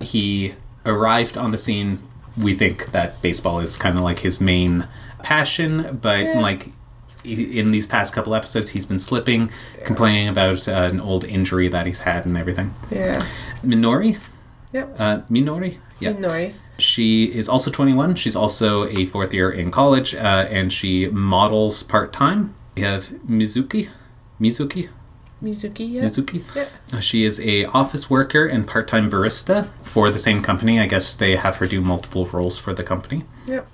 [0.01, 0.55] He
[0.87, 1.99] arrived on the scene.
[2.41, 4.87] We think that baseball is kind of like his main
[5.23, 6.73] passion, but like he-
[7.25, 9.51] in these past couple episodes, he's been slipping,
[9.85, 12.75] complaining about uh, an old injury that he's had and everything.
[12.91, 13.21] Yeah.
[13.65, 14.19] Minori,
[14.73, 14.97] Yep.
[14.99, 16.13] uh, Minori, yeah.
[16.13, 16.55] Minori.
[16.79, 18.15] She is also 21.
[18.15, 22.55] She's also a fourth year in college, uh, and she models part time.
[22.77, 23.89] We have Mizuki.
[24.41, 24.89] Mizuki?
[25.43, 25.91] Mizuki.
[25.93, 26.03] Yeah.
[26.05, 26.43] Mizuki?
[26.57, 26.67] Yeah.
[26.93, 30.79] Uh, She is a office worker and part time barista for the same company.
[30.81, 33.25] I guess they have her do multiple roles for the company.
[33.47, 33.67] Yep.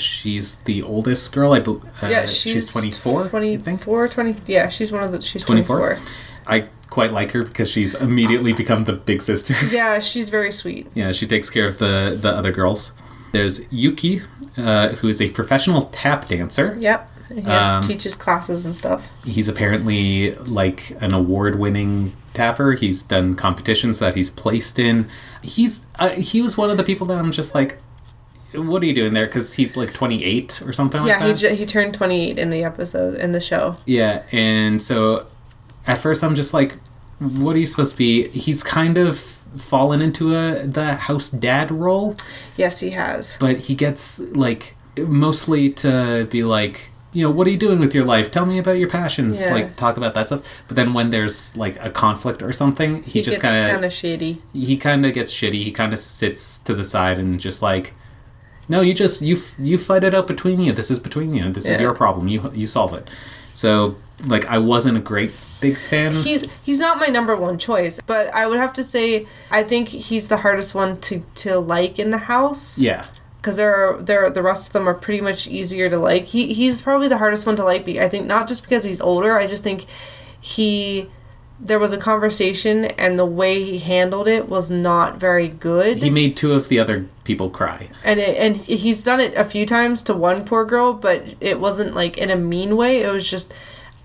[0.00, 1.52] She's the oldest girl.
[1.52, 3.24] I bel uh, Yeah, she's, she's 24.
[3.36, 4.52] I think 24, 20.
[4.52, 5.20] Yeah, she's one of the.
[5.22, 5.78] She's 24.
[5.96, 6.14] 24.
[6.46, 9.54] I quite like her because she's immediately become the big sister.
[9.70, 10.88] Yeah, she's very sweet.
[10.94, 12.92] Yeah, she takes care of the the other girls.
[13.32, 14.22] There's Yuki,
[14.58, 16.76] uh, who is a professional tap dancer.
[16.80, 17.06] Yep.
[17.32, 19.08] He Um, teaches classes and stuff.
[19.24, 22.72] He's apparently like an award-winning tapper.
[22.72, 25.06] He's done competitions that he's placed in.
[25.42, 27.78] He's uh, he was one of the people that I'm just like,
[28.54, 29.26] what are you doing there?
[29.26, 31.20] Because he's like 28 or something like that.
[31.20, 31.38] Yeah, he, that.
[31.38, 33.76] ju- he turned 28 in the episode, in the show.
[33.86, 35.26] Yeah, and so
[35.86, 36.76] at first I'm just like,
[37.18, 38.28] what are you supposed to be?
[38.28, 42.14] He's kind of fallen into a the house dad role,
[42.56, 43.36] Yes, he has.
[43.38, 47.92] but he gets like mostly to be like, you know, what are you doing with
[47.94, 48.30] your life?
[48.30, 49.42] Tell me about your passions.
[49.42, 49.52] Yeah.
[49.52, 50.62] Like talk about that stuff.
[50.68, 53.82] But then when there's like a conflict or something, he, He, just kind kind of
[53.82, 54.40] of shady.
[54.52, 55.64] he kind of gets shitty.
[55.64, 57.94] He kind of sits to the side and just like,
[58.70, 60.72] no, you just you you fight it out between you.
[60.72, 61.50] This is between you.
[61.50, 62.28] This is your problem.
[62.28, 63.06] You you solve it.
[63.52, 65.30] So like I wasn't a great
[65.60, 66.14] big fan.
[66.14, 69.88] He's he's not my number one choice, but I would have to say I think
[69.88, 72.80] he's the hardest one to to like in the house.
[72.80, 73.04] yeah.
[73.38, 76.24] because there are there the rest of them are pretty much easier to like.
[76.24, 77.84] He he's probably the hardest one to like.
[77.84, 79.32] be- I think not just because he's older.
[79.42, 79.86] I just think
[80.40, 81.08] he
[81.60, 85.98] there was a conversation and the way he handled it was not very good.
[85.98, 87.90] He made two of the other people cry.
[88.04, 91.60] and it, and he's done it a few times to one poor girl, but it
[91.60, 93.02] wasn't like in a mean way.
[93.02, 93.52] It was just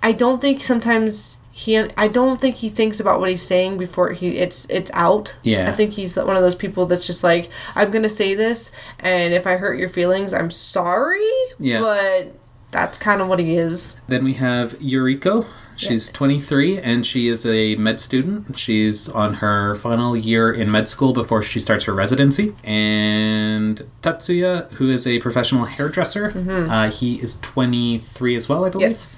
[0.04, 4.12] I don't think sometimes he I don't think he thinks about what he's saying before
[4.12, 5.38] he it's it's out.
[5.42, 5.70] Yeah.
[5.70, 8.74] I think he's one of those people that's just like I'm going to say this
[9.00, 11.26] and if I hurt your feelings, I'm sorry.
[11.58, 11.80] Yeah.
[11.80, 12.36] But
[12.72, 13.96] that's kind of what he is.
[14.08, 15.48] Then we have Yuriko.
[15.78, 18.58] She's 23 and she is a med student.
[18.58, 22.54] She's on her final year in med school before she starts her residency.
[22.64, 26.34] And Tatsuya, who is a professional hairdresser,
[26.70, 28.90] uh, he is 23 as well, I believe.
[28.90, 29.18] Yes.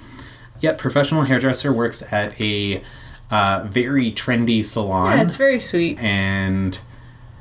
[0.62, 2.82] Yep, professional hairdresser works at a
[3.30, 5.17] uh, very trendy salon.
[5.17, 6.00] Yeah, it's very sweet.
[6.00, 6.80] and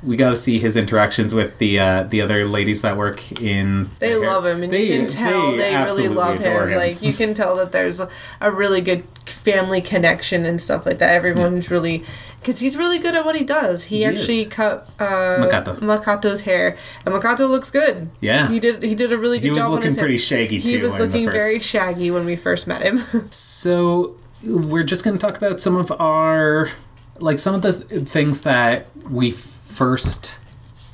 [0.03, 3.89] we got to see his interactions with the uh, the other ladies that work in.
[3.99, 6.77] They the love him, and They- you can tell they, really love adore him.
[6.77, 11.09] Like you can tell that there's a, really good family connection and stuff like that.
[11.13, 12.03] Everyone's really
[12.39, 13.85] because he's really good at what he does.
[13.85, 14.49] He, He actually is.
[14.49, 15.79] cut uh, Makato.
[15.79, 18.09] Makato's hair, and Makato looks good.
[18.21, 18.47] Yeah.
[18.47, 18.83] he did.
[18.83, 19.55] He did a really good job.
[19.55, 19.71] He was job.
[19.73, 22.99] on looking pretty shaggy, He was looking very shaggy when we first met him.
[23.31, 26.69] So we're just going to talk about some of our
[27.19, 29.31] like some of the things that we
[29.77, 30.39] first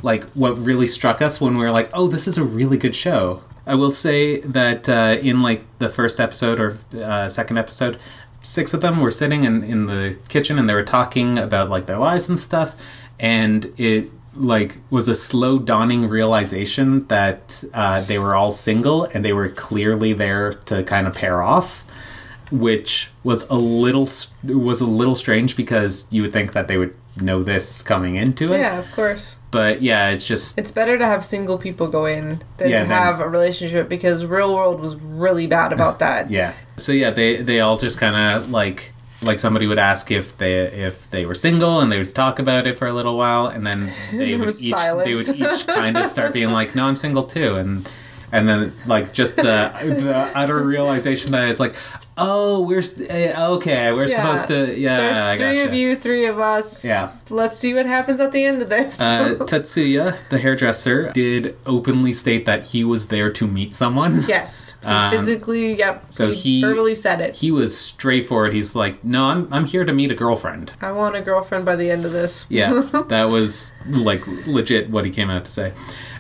[0.04, 2.96] like what really struck us when we were like, "Oh, this is a really good
[2.96, 7.98] show." I will say that uh, in like the first episode or uh, second episode,
[8.44, 11.86] six of them were sitting in, in the kitchen and they were talking about like
[11.86, 12.76] their lives and stuff,
[13.20, 19.24] and it like was a slow dawning realization that uh, they were all single and
[19.24, 21.84] they were clearly there to kind of pair off
[22.52, 24.08] which was a little
[24.44, 28.46] was a little strange because you would think that they would know this coming into
[28.46, 28.52] it.
[28.60, 29.38] yeah, of course.
[29.52, 32.86] But yeah, it's just It's better to have single people go in than Yeah, to
[32.88, 36.30] have a relationship because real world was really bad about that.
[36.32, 36.54] yeah.
[36.78, 40.56] So yeah, they they all just kind of like like somebody would ask if they
[40.56, 43.66] if they were single and they would talk about it for a little while and
[43.66, 47.24] then they would each they would each kind of start being like no I'm single
[47.24, 47.90] too and
[48.34, 51.76] and then like just the the utter realization that it's like
[52.18, 54.16] oh we're eh, okay we're Yeah.
[54.18, 55.68] supposed to yeah There's I three gotcha.
[55.70, 56.84] of you, three of us.
[56.86, 57.12] Yeah.
[57.30, 59.00] Let's see what happens at the end of this.
[59.02, 64.22] Uh, Tatsuya, the hairdresser, did openly state that he was there to meet someone.
[64.28, 64.76] yes.
[64.84, 66.06] Um, physically, yep.
[66.12, 67.38] so he- verbally said it.
[67.38, 68.54] He was straightforward.
[68.54, 71.76] He's like, "No, I'm I'm here to meet a girlfriend." I want a girlfriend by
[71.76, 72.46] the end of this.
[72.50, 75.74] Yeah, that was like legit what he came out to say.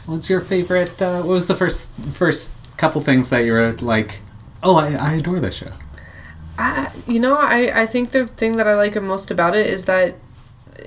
[0.05, 1.01] What's your favorite?
[1.01, 4.19] Uh, what was the first first couple things that you were like?
[4.61, 5.71] Oh, I, I adore this show.
[6.57, 9.85] I, you know, I, I think the thing that I like most about it is
[9.85, 10.15] that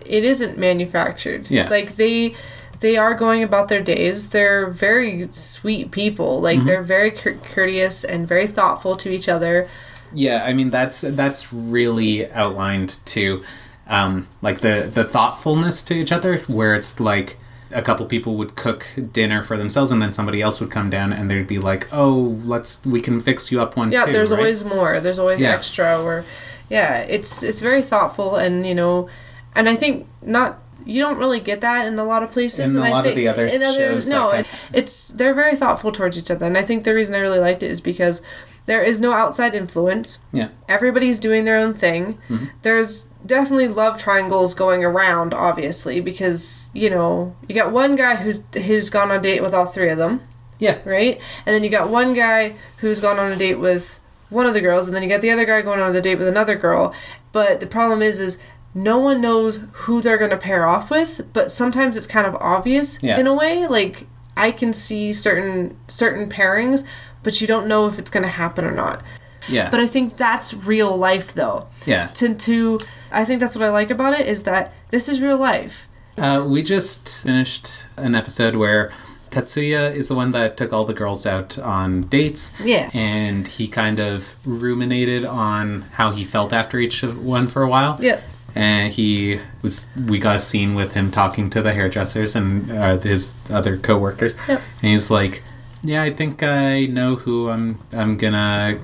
[0.04, 1.50] it isn't manufactured.
[1.50, 1.68] Yeah.
[1.68, 2.34] Like they
[2.80, 4.28] they are going about their days.
[4.30, 6.40] They're very sweet people.
[6.40, 6.66] Like Mm-hmm.
[6.66, 9.68] they're very cour- courteous and very thoughtful to each other.
[10.14, 13.42] Yeah, I mean that's that's really outlined to,
[13.88, 17.36] um, like the the thoughtfulness to each other, where it's like
[17.76, 21.12] a couple people would cook dinner for themselves, and then somebody else would come down,
[21.12, 24.30] and they'd be like, "Oh, let's we can fix you up one Yeah, too." there's
[24.32, 24.38] right?
[24.38, 24.98] always more.
[25.00, 25.52] There's always Yeah.
[25.52, 26.24] extra or
[26.70, 29.08] yeah, it's it's very thoughtful and you know
[29.54, 32.80] and I think not you don't really get that in a lot of places In
[32.80, 35.56] and a I lot of think the other in shows, no, it, it's they're very
[35.56, 38.22] thoughtful towards each other and I think the reason I really liked it is because
[38.66, 40.20] there is no outside influence.
[40.32, 42.14] Yeah, Everybody's doing their own thing.
[42.28, 42.46] Mm-hmm.
[42.62, 48.42] There's definitely love triangles going around obviously because, you know, you got one guy who's
[48.54, 50.20] who's gone on a date with all three of them
[50.58, 51.20] yeah, right?
[51.44, 54.60] And then you got one guy who's gone on a date with one of the
[54.60, 56.94] girls, and then you got the other guy going on a date with another girl.
[57.32, 58.42] But the problem is, is
[58.76, 61.22] no one knows who they're going to pair off with.
[61.32, 63.18] But sometimes it's kind of obvious Yeah.
[63.18, 63.66] in a way.
[63.66, 66.84] Like I can see certain certain pairings,
[67.22, 69.02] but you don't know if it's going to happen or not.
[69.48, 69.70] Yeah.
[69.70, 71.68] But I think that's real life though.
[71.86, 72.08] yeah.
[72.18, 75.38] To to I think that's what I like about it is that this is real
[75.38, 75.88] life.
[76.18, 78.90] Uh, we just finished an episode where
[79.30, 82.50] Tatsuya is the one that took all the girls out on dates.
[82.62, 82.90] Yeah.
[82.94, 87.98] And he kind of ruminated on how he felt after each one for a while.
[88.00, 88.20] Yeah.
[88.56, 92.96] And he was, we got a scene with him talking to the hairdressers and uh,
[92.98, 94.34] his other coworkers.
[94.48, 94.60] Yep.
[94.82, 95.42] And he's like,
[95.82, 97.78] "Yeah, I think I know who I'm.
[97.92, 98.78] I'm gonna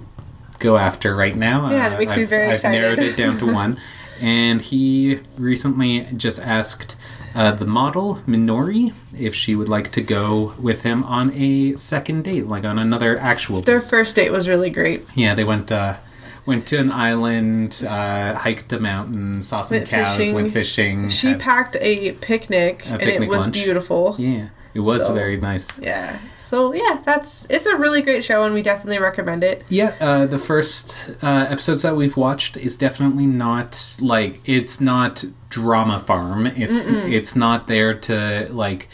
[0.61, 1.71] go after right now.
[1.71, 2.81] Yeah, it makes me I've, very I've excited.
[2.81, 3.79] narrowed it down to one."
[4.23, 6.97] and he recently just asked
[7.35, 12.25] uh, the model Minori if she would like to go with him on a second
[12.25, 13.61] date, like on another actual.
[13.63, 15.05] Their first date was really great.
[15.17, 15.97] Yeah, they went uh,
[16.45, 20.35] went to an island, uh, hiked a mountain, saw some Went cows, fishing.
[20.35, 21.09] went fishing.
[21.09, 23.55] She had- packed a picnic and picnic it was lunch.
[23.55, 24.17] beautiful.
[24.19, 25.79] yeah, it was So- very nice.
[25.81, 26.17] Yeah.
[26.37, 29.63] So yeah, that's it's a really great show and we definitely recommend it.
[29.69, 35.25] Yeah, uh, the first uh, episodes that we've watched is definitely not like it's not
[35.49, 36.47] drama farm.
[36.47, 38.89] It's it's not there to like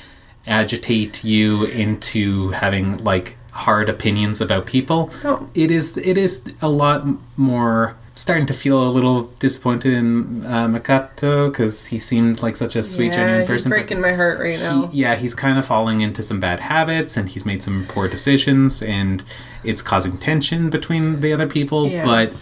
[0.46, 5.10] agitate you into having like hard opinions about people.
[5.24, 5.46] No.
[5.54, 10.66] It is it is a lot more starting to feel a little disappointed in uh,
[10.66, 13.70] Makato because he seemed like such a sweet genuine person.
[13.70, 14.88] he's breaking my heart right now.
[14.92, 18.82] yeah, he's kind of falling into some bad habits and he's made some poor decisions
[18.82, 19.22] and
[19.62, 21.86] it's causing tension between the other people.
[21.86, 22.04] Yeah.
[22.04, 22.34] But,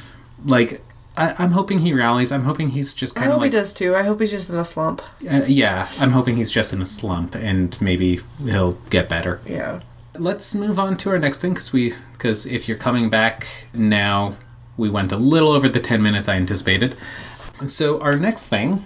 [0.47, 0.81] like,
[1.15, 2.33] I, I'm hoping he rallies.
[2.33, 3.53] I'm hoping he's just I hope like.
[3.53, 3.95] he does too.
[3.95, 5.03] I hope he's just in a slump.
[5.31, 9.41] Uh, yeah, I'm hoping he's just in a slump and maybe he'll get better.
[9.47, 9.81] Yeah.
[10.19, 14.37] Let's move on to our next thing because we because if you're coming back now,
[14.77, 16.97] we went a little over the 10 minutes I anticipated.
[17.67, 18.85] So, our next thing,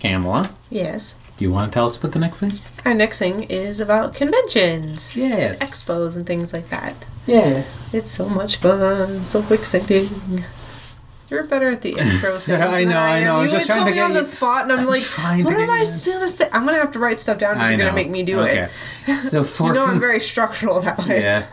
[0.00, 1.14] Kamala, Yes.
[1.38, 2.52] do you want to tell us about the next thing?
[2.84, 5.16] Our next thing is about conventions.
[5.16, 5.62] Yes.
[5.62, 7.06] Expos and things like that.
[7.26, 7.62] Yeah.
[7.92, 10.08] It's so much fun, so exciting.
[11.30, 13.24] You're better at the intro So, I know, I am.
[13.24, 14.86] know, I'm You just trying put to me get on the you- spot, and I'm
[14.86, 16.48] like, trying to what am I gonna say?
[16.52, 18.68] I'm gonna have to write stuff down if I you're gonna make me do okay.
[19.06, 19.14] it.
[19.16, 21.22] So for You know, I'm very structural that way.
[21.22, 21.46] yeah,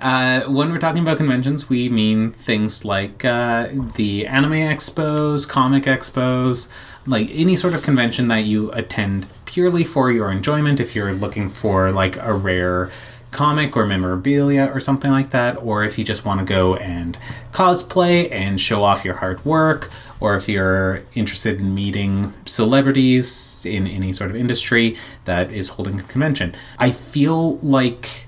[0.00, 5.84] uh, when we're talking about conventions, we mean things like uh, the anime expos, comic
[5.84, 6.68] expos,
[7.06, 10.78] like any sort of convention that you attend purely for your enjoyment.
[10.80, 12.90] If you're looking for like a rare
[13.36, 17.18] comic or memorabilia or something like that, or if you just want to go and
[17.52, 23.86] cosplay and show off your hard work, or if you're interested in meeting celebrities in
[23.86, 24.96] any sort of industry
[25.26, 26.54] that is holding a convention.
[26.78, 28.26] I feel like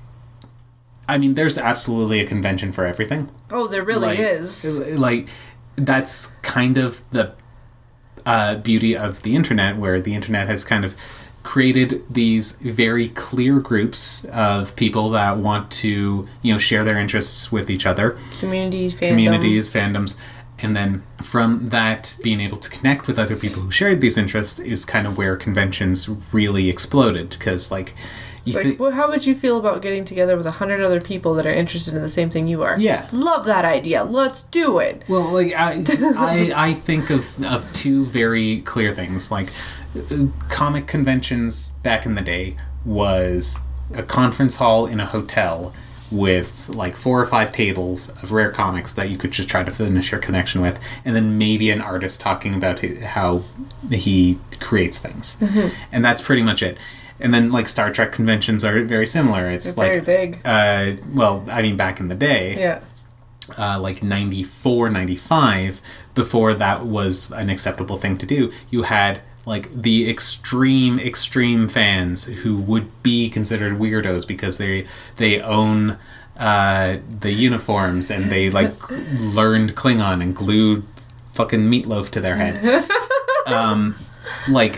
[1.08, 3.30] I mean there's absolutely a convention for everything.
[3.50, 4.98] Oh, there really like, is.
[4.98, 5.28] Like
[5.76, 7.32] that's kind of the
[8.26, 10.94] uh, beauty of the internet, where the internet has kind of
[11.48, 17.50] created these very clear groups of people that want to, you know, share their interests
[17.50, 19.08] with each other, Communities, fandom.
[19.08, 20.14] communities, fandoms,
[20.58, 24.58] and then from that, being able to connect with other people who shared these interests
[24.58, 27.30] is kind of where conventions really exploded.
[27.30, 27.94] Because, like,
[28.54, 31.34] you like, well, how would you feel about getting together with a hundred other people
[31.34, 32.78] that are interested in the same thing you are?
[32.78, 33.08] Yeah.
[33.12, 34.04] Love that idea.
[34.04, 35.04] Let's do it.
[35.08, 35.84] Well, like I,
[36.16, 39.30] I, I think of of two very clear things.
[39.30, 39.48] Like
[39.96, 43.58] uh, comic conventions back in the day was
[43.94, 45.74] a conference hall in a hotel
[46.10, 49.70] with like four or five tables of rare comics that you could just try to
[49.70, 53.42] finish your connection with, and then maybe an artist talking about how
[53.90, 55.36] he creates things,
[55.92, 56.78] and that's pretty much it.
[57.20, 59.48] And then like Star Trek conventions are very similar.
[59.50, 60.40] It's They're like very big.
[60.44, 62.80] Uh, well, I mean, back in the day, Yeah.
[63.58, 65.80] uh, like 94, 95,
[66.14, 72.26] before that was an acceptable thing to do, you had like the extreme, extreme fans
[72.26, 74.84] who would be considered weirdos because they
[75.16, 75.96] they own
[76.38, 78.72] uh, the uniforms and they like
[79.34, 80.84] learned Klingon and glued
[81.32, 82.84] fucking meatloaf to their head.
[83.46, 83.94] um,
[84.50, 84.76] like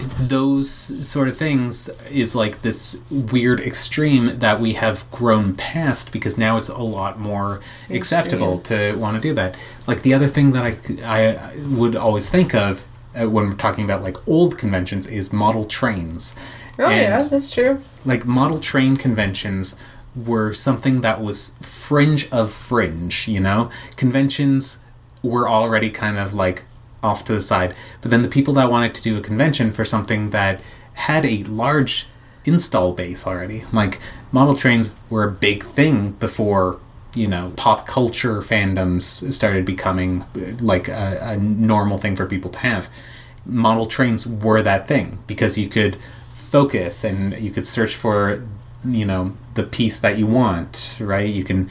[0.00, 0.68] those
[1.06, 6.56] sort of things is like this weird extreme that we have grown past because now
[6.56, 9.56] it's a lot more acceptable to want to do that.
[9.86, 10.74] Like the other thing that I,
[11.04, 12.84] I would always think of
[13.14, 16.34] uh, when we're talking about like old conventions is model trains.
[16.78, 16.92] Oh And,
[17.22, 17.80] yeah, that's true.
[18.04, 19.76] like model train conventions
[20.16, 24.80] were something that was fringe of fringe you know conventions
[25.22, 26.64] were already kind of like
[27.02, 27.74] off to the side.
[28.00, 30.60] But then the people that wanted to do a convention for something that
[30.94, 32.06] had a large
[32.44, 34.00] install base already like
[34.32, 36.80] model trains were a big thing before
[37.14, 42.50] you know pop culture fandoms started becoming uh, like a, a normal thing for people
[42.50, 42.88] to have.
[43.44, 48.46] Model trains were that thing because you could focus and you could search for
[48.84, 51.28] you know the piece that you want right?
[51.28, 51.68] You can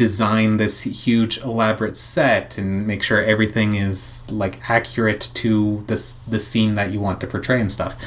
[0.00, 6.38] design this huge elaborate set and make sure everything is like accurate to this the
[6.38, 8.02] scene that you want to portray and stuff.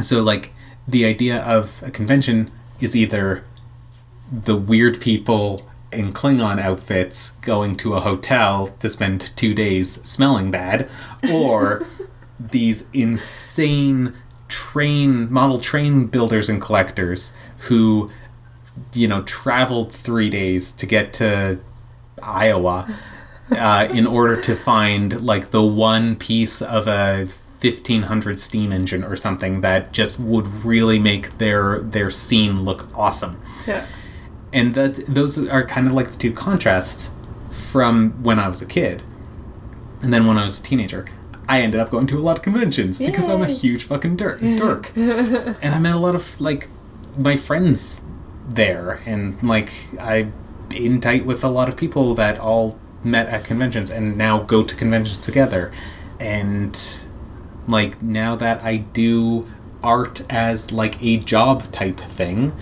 [0.00, 0.52] So like
[0.88, 2.50] the idea of a convention
[2.80, 3.44] is either
[4.32, 5.60] the weird people
[5.92, 10.90] in Klingon outfits going to a hotel to spend two days smelling bad,
[11.32, 11.86] or
[12.40, 14.16] these insane
[14.48, 17.36] train model train builders and collectors
[17.68, 18.10] who,
[18.92, 21.58] you know, traveled three days to get to
[22.22, 22.86] Iowa
[23.52, 27.26] uh, in order to find like the one piece of a
[27.60, 33.38] 1500 steam engine or something that just would really make their their scene look awesome
[33.66, 33.84] Yeah.
[34.52, 37.10] and that those are kind of like the two contrasts
[37.50, 39.02] from when I was a kid,
[40.02, 41.08] and then when I was a teenager.
[41.48, 44.40] I ended up going to a lot of conventions because I'm a huge fucking dirk,
[44.58, 46.68] dork, and I met a lot of like
[47.18, 48.04] my friends
[48.54, 49.70] there, and like
[50.00, 50.28] I
[50.74, 54.62] in tight with a lot of people that all met at conventions and now go
[54.62, 55.72] to conventions together,
[56.18, 56.78] and
[57.66, 59.48] like now that I do
[59.82, 62.52] art as like a job type thing,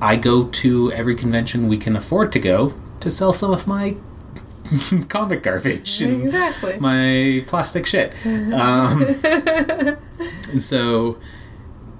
[0.00, 3.96] I go to every convention we can afford to go to sell some of my
[5.08, 6.78] comic garbage and Exactly.
[6.78, 8.12] my plastic shit.
[8.54, 9.04] Um,
[10.58, 11.18] so,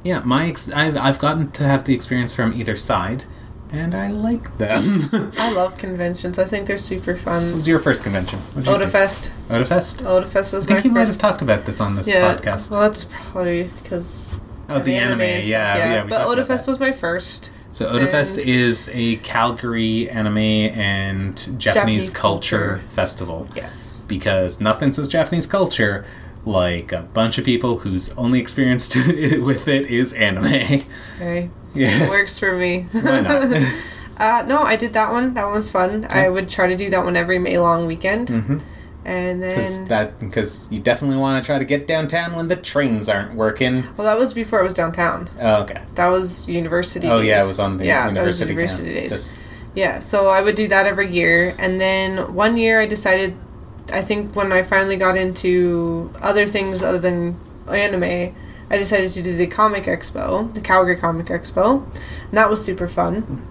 [0.05, 3.24] yeah, my ex- I've, I've gotten to have the experience from either side,
[3.72, 5.09] and I like them.
[5.12, 6.38] I love conventions.
[6.38, 7.55] I think they're super fun.
[7.55, 8.38] was your first convention?
[8.40, 8.90] What'd you think?
[8.90, 9.30] Otafest.
[9.48, 10.03] Otafest?
[10.03, 12.34] Otafest was I think you might have talked about this on this yeah.
[12.34, 12.70] podcast.
[12.70, 14.40] Well, that's probably because.
[14.68, 17.53] Oh, the anime, and stuff, yeah, yeah, we but Otafest was my first.
[17.72, 22.82] So Otafest And- is a Calgary anime and Japanese, Japanese culture, culture.
[22.88, 23.48] festival.
[23.55, 24.05] Yes.
[24.09, 26.05] Because nothing says Japanese culture
[26.45, 28.95] like a bunch of people whose only experience
[29.38, 30.47] with it is anime.
[31.16, 31.51] Okay.
[31.72, 32.09] Yeah.
[32.11, 32.86] Works for me.
[32.93, 33.62] Why not?
[34.20, 35.32] Uh, no, I did that one.
[35.32, 36.07] That one was fun.
[36.11, 38.28] I would try to do that one every May long weekend.
[38.28, 38.62] Mhm.
[39.03, 42.57] And Because then, that because you definitely want to try to get downtown when the
[42.57, 43.82] trains aren't working.
[43.97, 45.28] well, that was before it was downtown.
[45.41, 45.80] Oh, okay.
[45.95, 47.09] That was university.
[47.09, 47.28] Oh days.
[47.28, 48.53] yeah, it was on the yeah, university.
[48.53, 49.03] that was university camp.
[49.05, 49.11] days.
[49.12, 49.38] This-
[49.74, 53.36] Yeah, so I would do that every year, and then one year I decided,
[53.93, 57.38] I think when I finally got into other things other than
[57.68, 58.34] anime,
[58.70, 62.86] I decided to do the comic expo, the Calgary Comic Expo, and that was super
[62.86, 63.43] fun.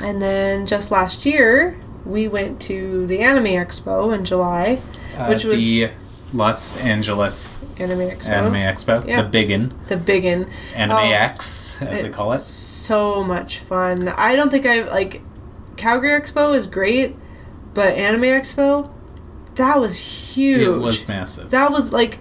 [0.00, 4.80] And then just last year we went to the Anime Expo in July,
[5.16, 5.90] uh, which was the
[6.32, 9.22] Los Angeles Anime Expo, Anime Expo, Yeah.
[9.22, 10.46] the biggin, the biggin.
[10.74, 11.10] Anime Oh.
[11.10, 12.40] X as they call it.
[12.40, 14.08] so much fun.
[14.08, 15.22] I don't think I've like
[15.76, 17.16] Calgary Expo is great,
[17.74, 18.88] but Anime Expo,
[19.58, 20.60] that was huge.
[20.60, 21.50] It was massive.
[21.50, 22.18] that was like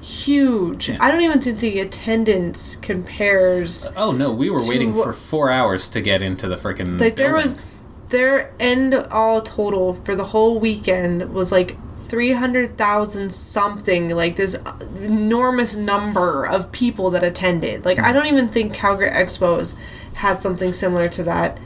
[0.00, 0.88] huge.
[0.88, 0.98] Yeah.
[1.00, 3.86] I don't even think the attendance compares.
[3.96, 6.98] Oh no, we were waiting for four hours to get into the freaking.
[6.98, 7.60] Like there was
[8.08, 11.76] their end all total for the whole weekend was like
[12.06, 14.56] 300,000 something like this
[15.00, 17.84] enormous number of people that attended.
[17.84, 18.14] Like I mm.
[18.14, 19.76] don't even think Calgary Expos
[20.14, 21.58] had something similar to that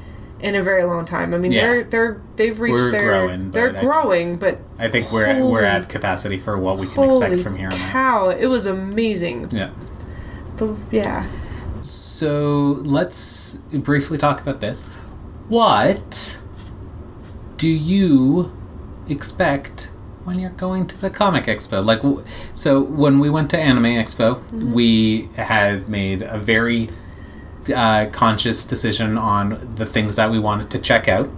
[0.42, 1.34] in a very long time.
[1.34, 1.66] I mean Yeah.
[1.66, 5.12] they're they're they've reached We're their growing, they're but I think- growing but I think
[5.12, 8.46] we're at, we're at capacity for what we can expect from here on cow, it
[8.46, 9.48] was amazing.
[9.50, 9.70] Yeah.
[10.56, 11.26] But yeah.
[11.82, 14.86] So let's briefly talk about this.
[15.48, 16.38] What
[17.56, 18.52] do you
[19.08, 19.90] expect
[20.24, 21.84] when you're going to the comic expo?
[21.84, 22.02] Like,
[22.54, 24.72] so when we went to Anime Expo, mm-hmm.
[24.72, 26.88] we had made a very
[27.74, 31.30] uh, conscious decision on the things that we wanted to check out.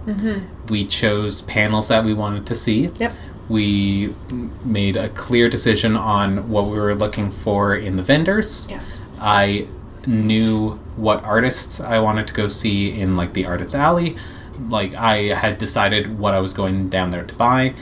[0.69, 2.87] We chose panels that we wanted to see.
[2.87, 3.13] Yep.
[3.49, 4.15] We
[4.63, 8.67] made a clear decision on what we were looking for in the vendors.
[8.69, 9.01] Yes.
[9.19, 9.67] I
[10.07, 14.15] knew what artists I wanted to go see in like the artist alley.
[14.69, 17.73] Like I had decided what I was going down there to buy.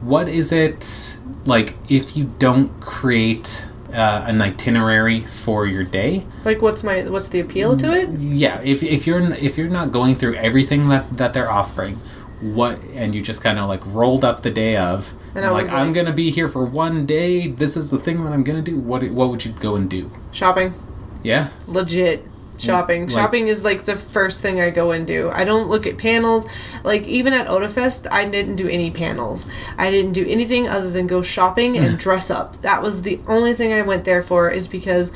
[0.00, 6.26] What is it like if you don't create uh, an itinerary for your day?
[6.44, 8.08] Like what's my what's the appeal to it?
[8.18, 11.94] Yeah, if, if you're if you're not going through everything that that they're offering,
[12.40, 15.62] what and you just kind of like rolled up the day of And I like,
[15.62, 17.48] was I'm gonna be here for one day.
[17.48, 18.78] This is the thing that I'm gonna do.
[18.78, 20.10] What what would you go and do?
[20.32, 20.74] Shopping.
[21.22, 21.48] Yeah.
[21.66, 22.24] legit
[22.58, 23.02] shopping.
[23.02, 25.30] like- shopping is like the first thing I go and do.
[25.32, 26.46] I don't look at panels.
[26.84, 29.46] Like even at Otafest, I didn't do any panels.
[29.76, 31.98] I didn't do anything other than go shopping and mm.
[31.98, 32.60] dress up.
[32.62, 35.12] That was the only thing I went there for is because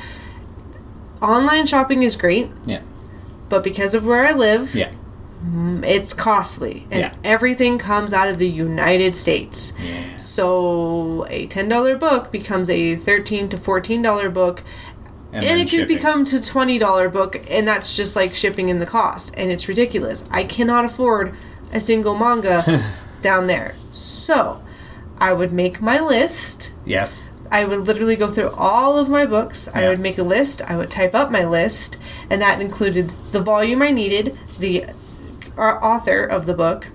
[1.21, 2.83] online shopping is great, Yeah.
[3.49, 4.91] but because of where I live, Yeah.
[5.85, 7.13] it's costly and Yeah.
[7.25, 9.73] everything comes out of the United States.
[9.79, 10.17] Yeah.
[10.17, 14.63] So a $10 book becomes a 13 to $14 book
[15.33, 18.79] and, and it could become to twenty dollar book, and that's just like shipping in
[18.79, 20.29] the cost, and it's ridiculous.
[20.31, 21.35] I cannot afford
[21.73, 22.63] a single manga
[23.23, 24.63] down there, so
[25.19, 26.73] I would make my list.
[26.85, 27.31] yes.
[27.51, 29.69] I would literally go through all of my books.
[29.75, 30.63] I would make a list.
[30.71, 31.99] I would type up my list,
[32.31, 34.87] and that included the volume I needed, the
[35.59, 36.89] uh, author of the book,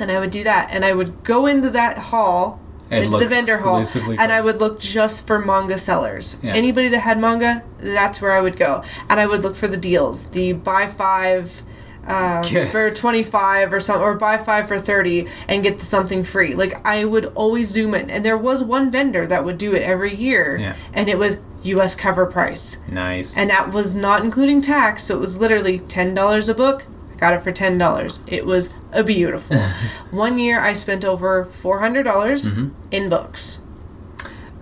[0.00, 0.70] and I would do that.
[0.72, 2.60] And I would go into that hall,
[2.90, 3.84] And the vendor hall,
[4.18, 6.36] and I would look just for manga sellers.
[6.42, 6.54] Yeah.
[6.54, 9.76] Anybody that had manga, that's where I would go, and I would look for the
[9.76, 11.62] deals, the buy five.
[12.06, 12.66] Uh, Yeah.
[12.66, 17.04] for 25 or something or buy five for 30 and get something free like i
[17.04, 20.56] would always zoom in and there was one vendor that would do it every year
[20.56, 20.76] Yeah.
[20.94, 23.36] and it was us cover price Nice.
[23.36, 26.86] and that was not including tax so it was literally $10 a book
[27.18, 29.56] got it for $10 it was a beautiful.
[30.10, 32.68] One year i spent over $400 Mm-hmm.
[32.90, 33.60] in books.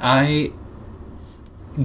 [0.00, 0.52] I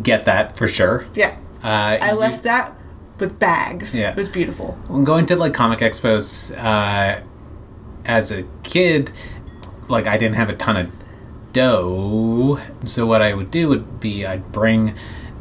[0.03, 1.05] get that for sure.
[1.15, 1.37] yeah.
[1.63, 2.75] Uh, i you- left that
[3.19, 3.97] with bags.
[3.99, 4.11] Yeah.
[4.11, 4.77] it was beautiful.
[4.87, 7.21] When going to like comic expos uh,
[8.05, 9.11] as a kid
[9.89, 10.91] like i didn't have a ton of
[11.51, 12.59] dough.
[12.85, 14.93] So what i would do would be i'd bring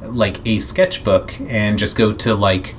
[0.03, 2.75] like a sketchbook and just go to like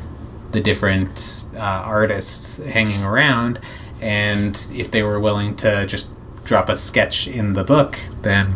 [0.51, 3.59] the different uh, artists hanging around
[4.01, 6.09] and if they were willing to just
[6.45, 8.53] drop a sketch in the book then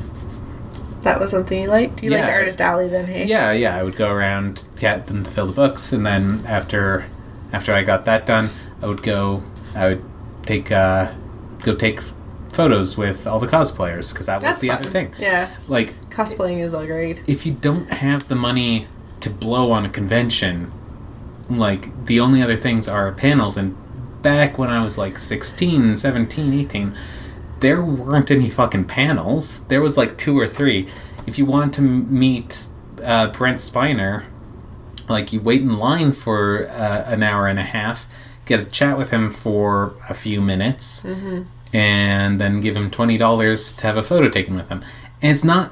[1.02, 3.96] that was something you liked you liked artist alley then hey yeah, yeah, I would
[3.98, 7.04] go around get them to fill the books, and then after
[7.52, 8.48] after I got that done,
[8.82, 9.44] I would go.
[9.76, 10.04] I would
[10.44, 11.14] take uh,
[11.64, 12.00] go take
[12.54, 14.78] photos with all the cosplayers because that was that's the fun.
[14.78, 15.14] other thing.
[15.20, 18.88] yeah Like, cosplaying is all great if you don't have the money
[19.20, 20.72] to blow on a convention,
[21.50, 23.58] like the only other things are panels.
[23.58, 23.76] And
[24.22, 26.96] back when I was like 16, 17, 18,
[27.60, 29.60] there weren't any fucking panels.
[29.62, 30.88] There was like two or three.
[31.26, 32.68] If you wanted to meet
[33.04, 34.26] uh, Brent Spiner,
[35.10, 38.06] like you wait in line for uh, an hour and a half,
[38.46, 41.06] get a chat with him for a few minutes,
[41.74, 44.82] and then give him twenty dollars to have a photo taken with him.
[45.22, 45.72] And it's not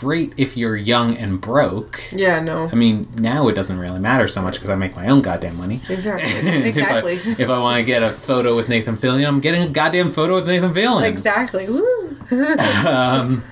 [0.00, 2.00] great if you're young and broke.
[2.12, 5.08] yeah no I mean, now it doesn't really matter so much because I make my
[5.08, 5.80] own goddamn money.
[5.88, 9.40] exactly exactly If I, if I want to get a photo with Nathan Fillion, I'm
[9.40, 11.04] getting a goddamn photo with Nathan Fillion.
[11.04, 12.16] exactly Woo.
[12.86, 13.42] um,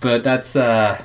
[0.00, 1.02] but that's uh,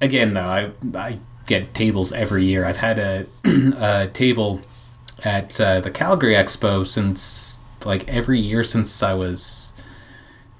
[0.00, 2.64] again though I I get tables every year.
[2.64, 4.60] I've had a, a table
[5.24, 9.71] at uh, the Calgary Expo since like every year since I was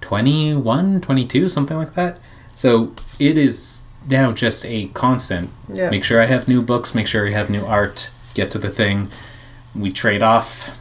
[0.02, 2.18] 21, 22, something like that.
[2.54, 5.50] So it is now just a constant.
[5.72, 5.88] Yeah.
[5.90, 6.94] Make sure I have new books.
[6.94, 8.10] Make sure I have new art.
[8.34, 9.08] Get to the thing.
[9.74, 10.78] We trade off.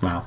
[0.00, 0.26] Well,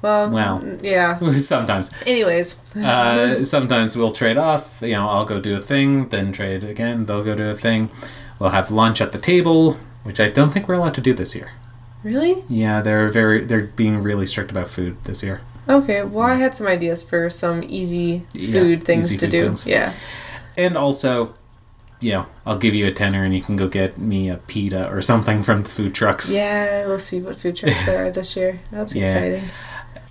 [0.00, 0.64] well Well.
[0.82, 1.90] yeah sometimes.
[2.06, 4.80] anyways Uh, sometimes we'll trade off.
[4.80, 7.04] You know, I'll go do a thing, then trade again.
[7.04, 7.90] They'll go do a thing.
[8.38, 11.34] We'll have lunch at the table, which I don't think we're allowed to do this
[11.34, 11.50] year.
[12.02, 15.42] really Yeah, they're very they're being really strict about food this year.
[15.70, 19.30] Okay, well, I had some ideas for some easy Yeah, food things easy to food
[19.30, 19.44] do.
[19.44, 19.66] things.
[19.66, 19.92] Yeah.
[20.58, 21.34] And also,
[22.00, 24.88] you know, I'll give you a tenner and you can go get me a pita
[24.90, 26.32] or something from the food trucks.
[26.34, 28.60] Yeah, we'll see what food trucks there are this year.
[28.72, 29.04] That's Yeah.
[29.04, 29.44] exciting.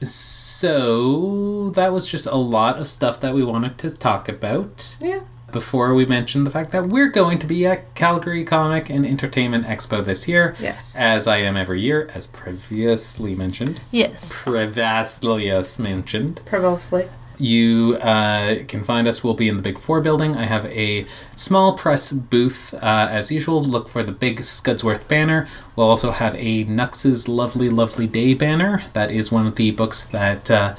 [0.01, 4.97] So that was just a lot of stuff that we wanted to talk about.
[5.01, 5.21] Yeah.
[5.51, 9.65] Before we mentioned the fact that we're going to be at Calgary Comic and Entertainment
[9.65, 10.55] Expo this year.
[10.59, 10.99] Yes.
[10.99, 13.81] As I am every year, as previously mentioned.
[13.91, 14.35] yes.
[14.35, 16.41] Previously mentioned.
[16.45, 17.09] Previously.
[17.41, 19.23] You uh, can find us.
[19.23, 20.35] We'll be in the Big Four building.
[20.35, 22.73] I have a small press booth.
[22.73, 25.47] Uh, as usual, look for the big Scudsworth banner.
[25.77, 28.83] We'll also have a Nux's Lovely, Lovely Day banner.
[28.91, 30.75] That is one of the books that uh,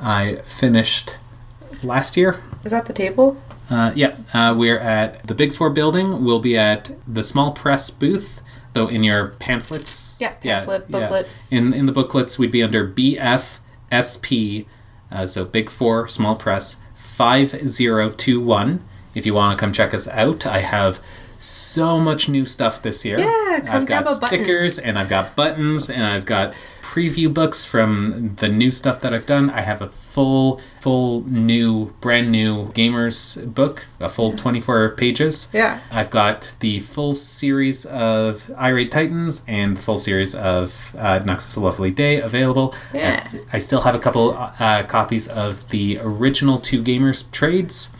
[0.00, 1.18] I finished
[1.82, 2.40] last year.
[2.64, 3.36] Is that the table?
[3.70, 6.24] Uh, yeah, uh, we're at the Big Four building.
[6.24, 8.40] We'll be at the small press booth.
[8.74, 11.32] So in your pamphlets, Yeah, pamphlet, booklet.
[11.50, 14.66] In in the booklets, we'd be under BFSP.
[15.10, 18.84] Uh, so Big Four Small Press five zero two one.
[19.14, 21.00] If you want to come check us out, I have
[21.38, 23.18] so much new stuff this year.
[23.18, 24.26] Yeah, come I've got grab a button.
[24.44, 26.54] stickers and I've got buttons and I've got
[26.92, 29.50] preview books from the new stuff that I've done.
[29.50, 33.20] I have a full, full new, brand new gamers
[33.54, 35.48] book, a full 24 pages.
[35.52, 35.80] Yeah.
[35.92, 41.58] I've got the full series of Irate Titans and the full series of uh, Noxus
[41.58, 42.74] A Lovely Day available.
[42.94, 43.22] Yeah.
[43.22, 47.90] I've- I still have a couple uh, copies of the original two gamers trades.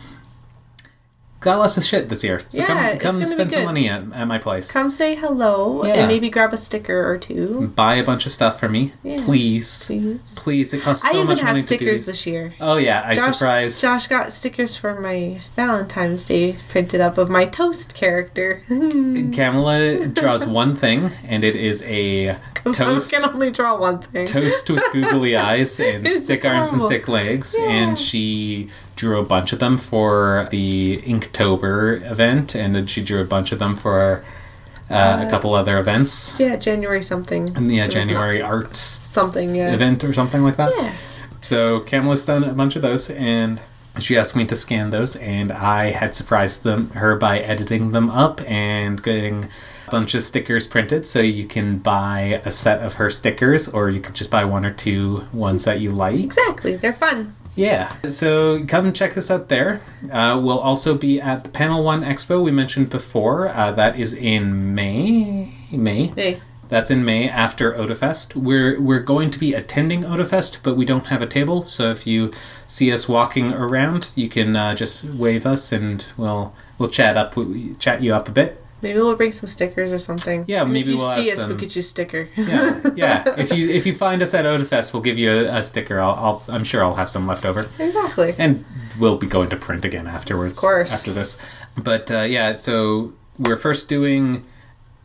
[1.39, 2.39] Got lots of shit this year.
[2.49, 4.71] So Yeah, come, come spend some money at, at my place.
[4.71, 5.93] Come say hello Yeah.
[5.95, 7.67] and maybe grab a sticker or two.
[7.75, 9.17] Buy a bunch of stuff for me, Yeah.
[9.23, 9.85] please.
[9.87, 10.35] Please.
[10.39, 12.53] Please, it costs so I even much have money to do stickers this year.
[12.59, 13.81] Oh yeah, I Josh, surprised.
[13.81, 18.63] Josh got stickers for my Valentine's Day printed up of my toast character.
[19.33, 24.25] Kamala draws one thing, and it is a I can only draw one thing.
[24.25, 27.65] toast with googly eyes and stick arms and stick legs Yeah.
[27.69, 33.21] and she drew a bunch of them for the inktober event and then she drew
[33.21, 34.23] a bunch of them for
[34.89, 37.47] uh, a couple other events Yeah, January something.
[37.55, 39.55] and yeah There january arts something.
[39.55, 39.73] Yeah.
[39.73, 40.93] event or something like that Yeah.
[41.41, 43.59] so Kamala's done a bunch of those and
[43.99, 48.09] she asked me to scan those and I had surprised them her by editing them
[48.09, 49.47] up and getting
[49.89, 53.99] bunch of stickers printed so you can buy a set of her stickers or you
[53.99, 56.19] could just buy one or two ones that you like.
[56.19, 56.75] Exactly.
[56.75, 57.35] They're fun.
[57.55, 59.81] Yeah, so come check this out there.
[60.11, 63.49] Uh, we'll also be at the Panel One Expo we mentioned before.
[63.49, 65.53] Uh, that is in May.
[65.71, 66.07] May.
[66.15, 66.39] Hey.
[66.69, 68.35] That's in May after Otafest.
[68.35, 71.65] We're we're going to be attending Otafest, but we don't have a table.
[71.65, 72.31] So if you
[72.67, 77.33] see us walking around, you can uh, just wave us, and we'll we'll chat up
[77.79, 78.63] chat you up a bit.
[78.81, 80.45] Maybe we'll bring some stickers or something.
[80.47, 82.29] Yeah, And maybe if you we'll see have us, some- we'll get you a sticker.
[82.37, 83.35] Yeah, yeah.
[83.37, 85.99] If you if you find us at Otafest, we'll give you a, a sticker.
[85.99, 87.61] I'll, I'll I'm sure I'll have some left over.
[87.79, 88.33] exactly.
[88.39, 88.63] and
[88.99, 90.57] we'll be going to print again afterwards.
[90.57, 90.93] Of course.
[90.93, 91.37] After this,
[91.75, 94.45] but uh, yeah, so we're first doing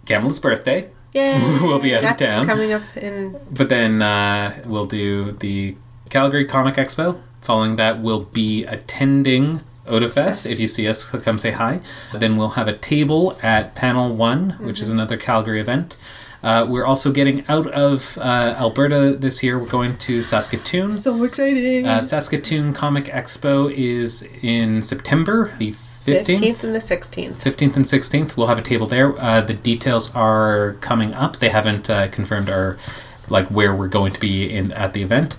[0.07, 1.39] Kamala's birthday, Yay.
[1.62, 2.47] We'll be out of That's town.
[2.47, 3.37] coming up in.
[3.51, 5.77] but then uh, we'll do the
[6.11, 7.20] Calgary Comic Expo.
[7.41, 10.51] Following that, we'll be attending Otafest.
[10.51, 11.80] If you see us, come say hi.
[12.12, 14.82] Then we'll have a table at Panel One, which Mm-hmm.
[14.82, 15.97] is another Calgary event.
[16.43, 19.59] Uh, we're also getting out of uh, Alberta this year.
[19.59, 20.93] We're going to Saskatoon.
[20.93, 21.87] So exciting.
[21.87, 26.24] Uh, Saskatoon Comic Expo is in September, the 15th.
[26.26, 27.32] 15th and the 16th.
[27.43, 28.37] 15th and 16th.
[28.37, 29.14] We'll have a table there.
[29.18, 31.39] Uh, the details are coming up.
[31.39, 32.76] They haven't uh, confirmed our
[33.30, 35.39] like where we're going to be in at the event.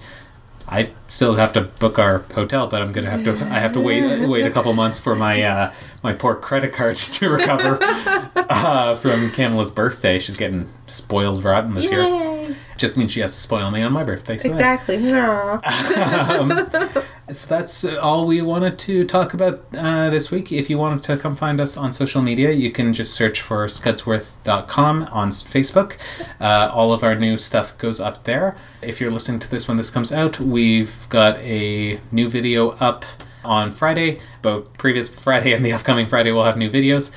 [0.67, 3.31] I still have to book our hotel, but I'm gonna have to.
[3.31, 7.07] I have to wait wait a couple months for my uh, my poor credit cards
[7.19, 10.17] to recover uh, from Kamala's birthday.
[10.19, 12.55] She's getting spoiled rotten this year.
[12.77, 14.37] Just means she has to spoil me on my birthday.
[14.37, 14.97] So Exactly.
[15.11, 17.03] Aw.
[17.31, 20.51] So that's all we wanted to talk about uh, this week.
[20.51, 23.65] If you wanted to come find us on social media, you can just search for
[23.65, 25.97] scudsworth.com on Facebook.
[26.39, 28.55] Uh, all of our new stuff goes up there.
[28.83, 33.05] If you're listening to this when this comes out, we've got a new video up
[33.43, 34.19] on Friday.
[34.43, 37.11] Both previous Friday and the upcoming Friday we'll have new videos.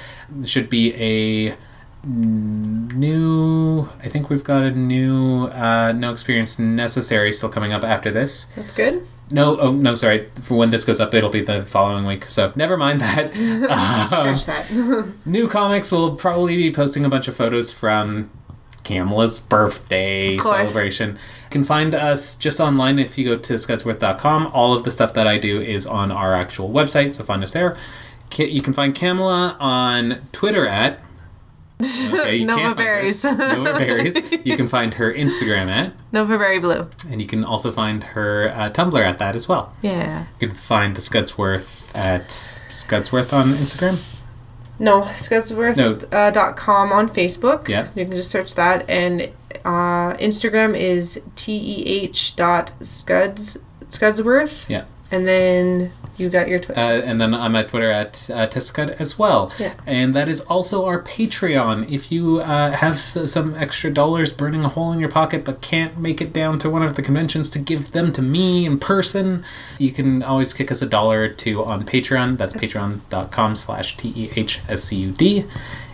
[0.47, 1.57] Should be a
[2.05, 8.13] new i think we've got a new uh, no experience necessary still coming up after
[8.13, 9.05] this That's good.
[9.31, 10.29] No, oh no, sorry.
[10.43, 12.25] For when this goes up, it'll be the following week.
[12.25, 13.27] So never mind that.
[13.27, 15.13] Um, Scratch that.
[15.27, 18.31] new comics will probably be posting a bunch of photos from
[18.85, 21.11] Kamala's birthday celebration.
[21.11, 24.51] You can find us just online if you go to scudsworth.com.
[24.55, 27.53] All of the stuff that I do is on our actual website, so find us
[27.53, 27.77] there.
[28.37, 31.01] You can find Kamala on Twitter at
[31.81, 32.85] okay, you Nova can't find her.
[32.85, 33.25] Berries.
[33.25, 34.17] Nova Berries.
[34.45, 36.89] You can find her Instagram at, Nova Berry Blue.
[37.09, 39.75] and you can also find her uh, Tumblr at that as well.
[39.83, 40.27] Yeah.
[40.41, 42.29] You can find the Scudsworth at
[42.69, 44.15] Scudsworth on Instagram.
[44.81, 47.69] No, scudsworth.com uh, dot com on Facebook.
[47.69, 47.89] Yeah.
[47.97, 48.89] You can just search that.
[48.89, 49.23] And
[49.65, 53.59] uh, Instagram is teh dot scuds,
[53.89, 54.69] scudsworth.
[54.69, 54.85] Yeah.
[55.11, 56.79] And then you got your Twitter.
[56.81, 59.53] Uh, and then I'm at Twitter at uh, as well.
[59.59, 59.73] Yeah.
[59.87, 61.91] And that is also our Patreon.
[61.91, 65.63] If you uh, have s- some extra dollars burning a hole in your pocket but
[65.63, 68.79] can't make it down to one of the conventions to give them to me in
[68.79, 69.45] person,
[69.79, 72.37] you can always kick us a dollar or two on Patreon.
[72.37, 75.45] That's patreon.com slash T-E-H-S-C-U-D.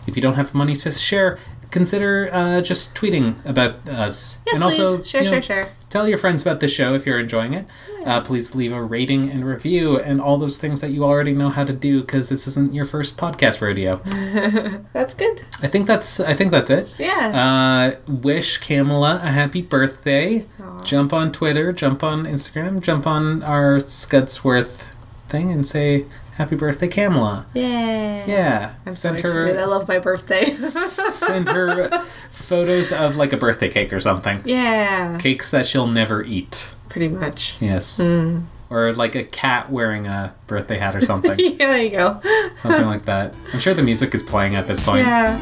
[0.06, 1.38] If you don't have money to share,
[1.74, 4.38] consider uh, just tweeting about us.
[4.46, 4.80] yes, and please.
[4.80, 5.72] also, share, you know, share, share.
[5.90, 7.66] Tell your friends about the show if you're enjoying it.
[8.06, 11.50] Uh, please leave a rating and review and all those things that you already know
[11.50, 13.96] how to do because this isn't your first podcast rodeo.
[14.92, 15.42] That's good.
[15.62, 16.94] I think that's I think that's it.
[16.98, 17.96] Yeah.
[18.06, 20.46] Uh, wish Kamala a happy birthday.
[20.84, 24.94] Jump on Twitter, jump on Instagram, jump on our Scudsworth
[25.28, 26.04] thing and say
[26.36, 27.46] happy birthday, Kamala.
[27.54, 28.24] Yay.
[28.26, 29.56] Yeah, I'm so send excited.
[29.56, 30.44] her I love my birthday.
[30.56, 31.88] send her
[32.30, 34.40] photos of like a birthday cake or something.
[34.44, 35.18] yeah.
[35.18, 36.74] Cakes that she'll never eat.
[36.88, 37.60] Pretty much.
[37.60, 37.98] Yes.
[38.00, 38.44] Mm.
[38.70, 41.38] Or like a cat wearing a birthday hat or something.
[41.38, 42.20] yeah, there you go.
[42.56, 43.34] something like that.
[43.52, 45.06] I'm sure the music is playing at this point.
[45.06, 45.38] Yeah.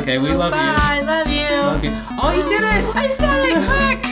[0.00, 0.58] Okay, we love you.
[0.58, 1.00] Bye.
[1.04, 1.48] Love you.
[1.48, 1.90] Love you.
[2.22, 2.96] Oh, you did it!
[2.96, 4.09] I said it quick.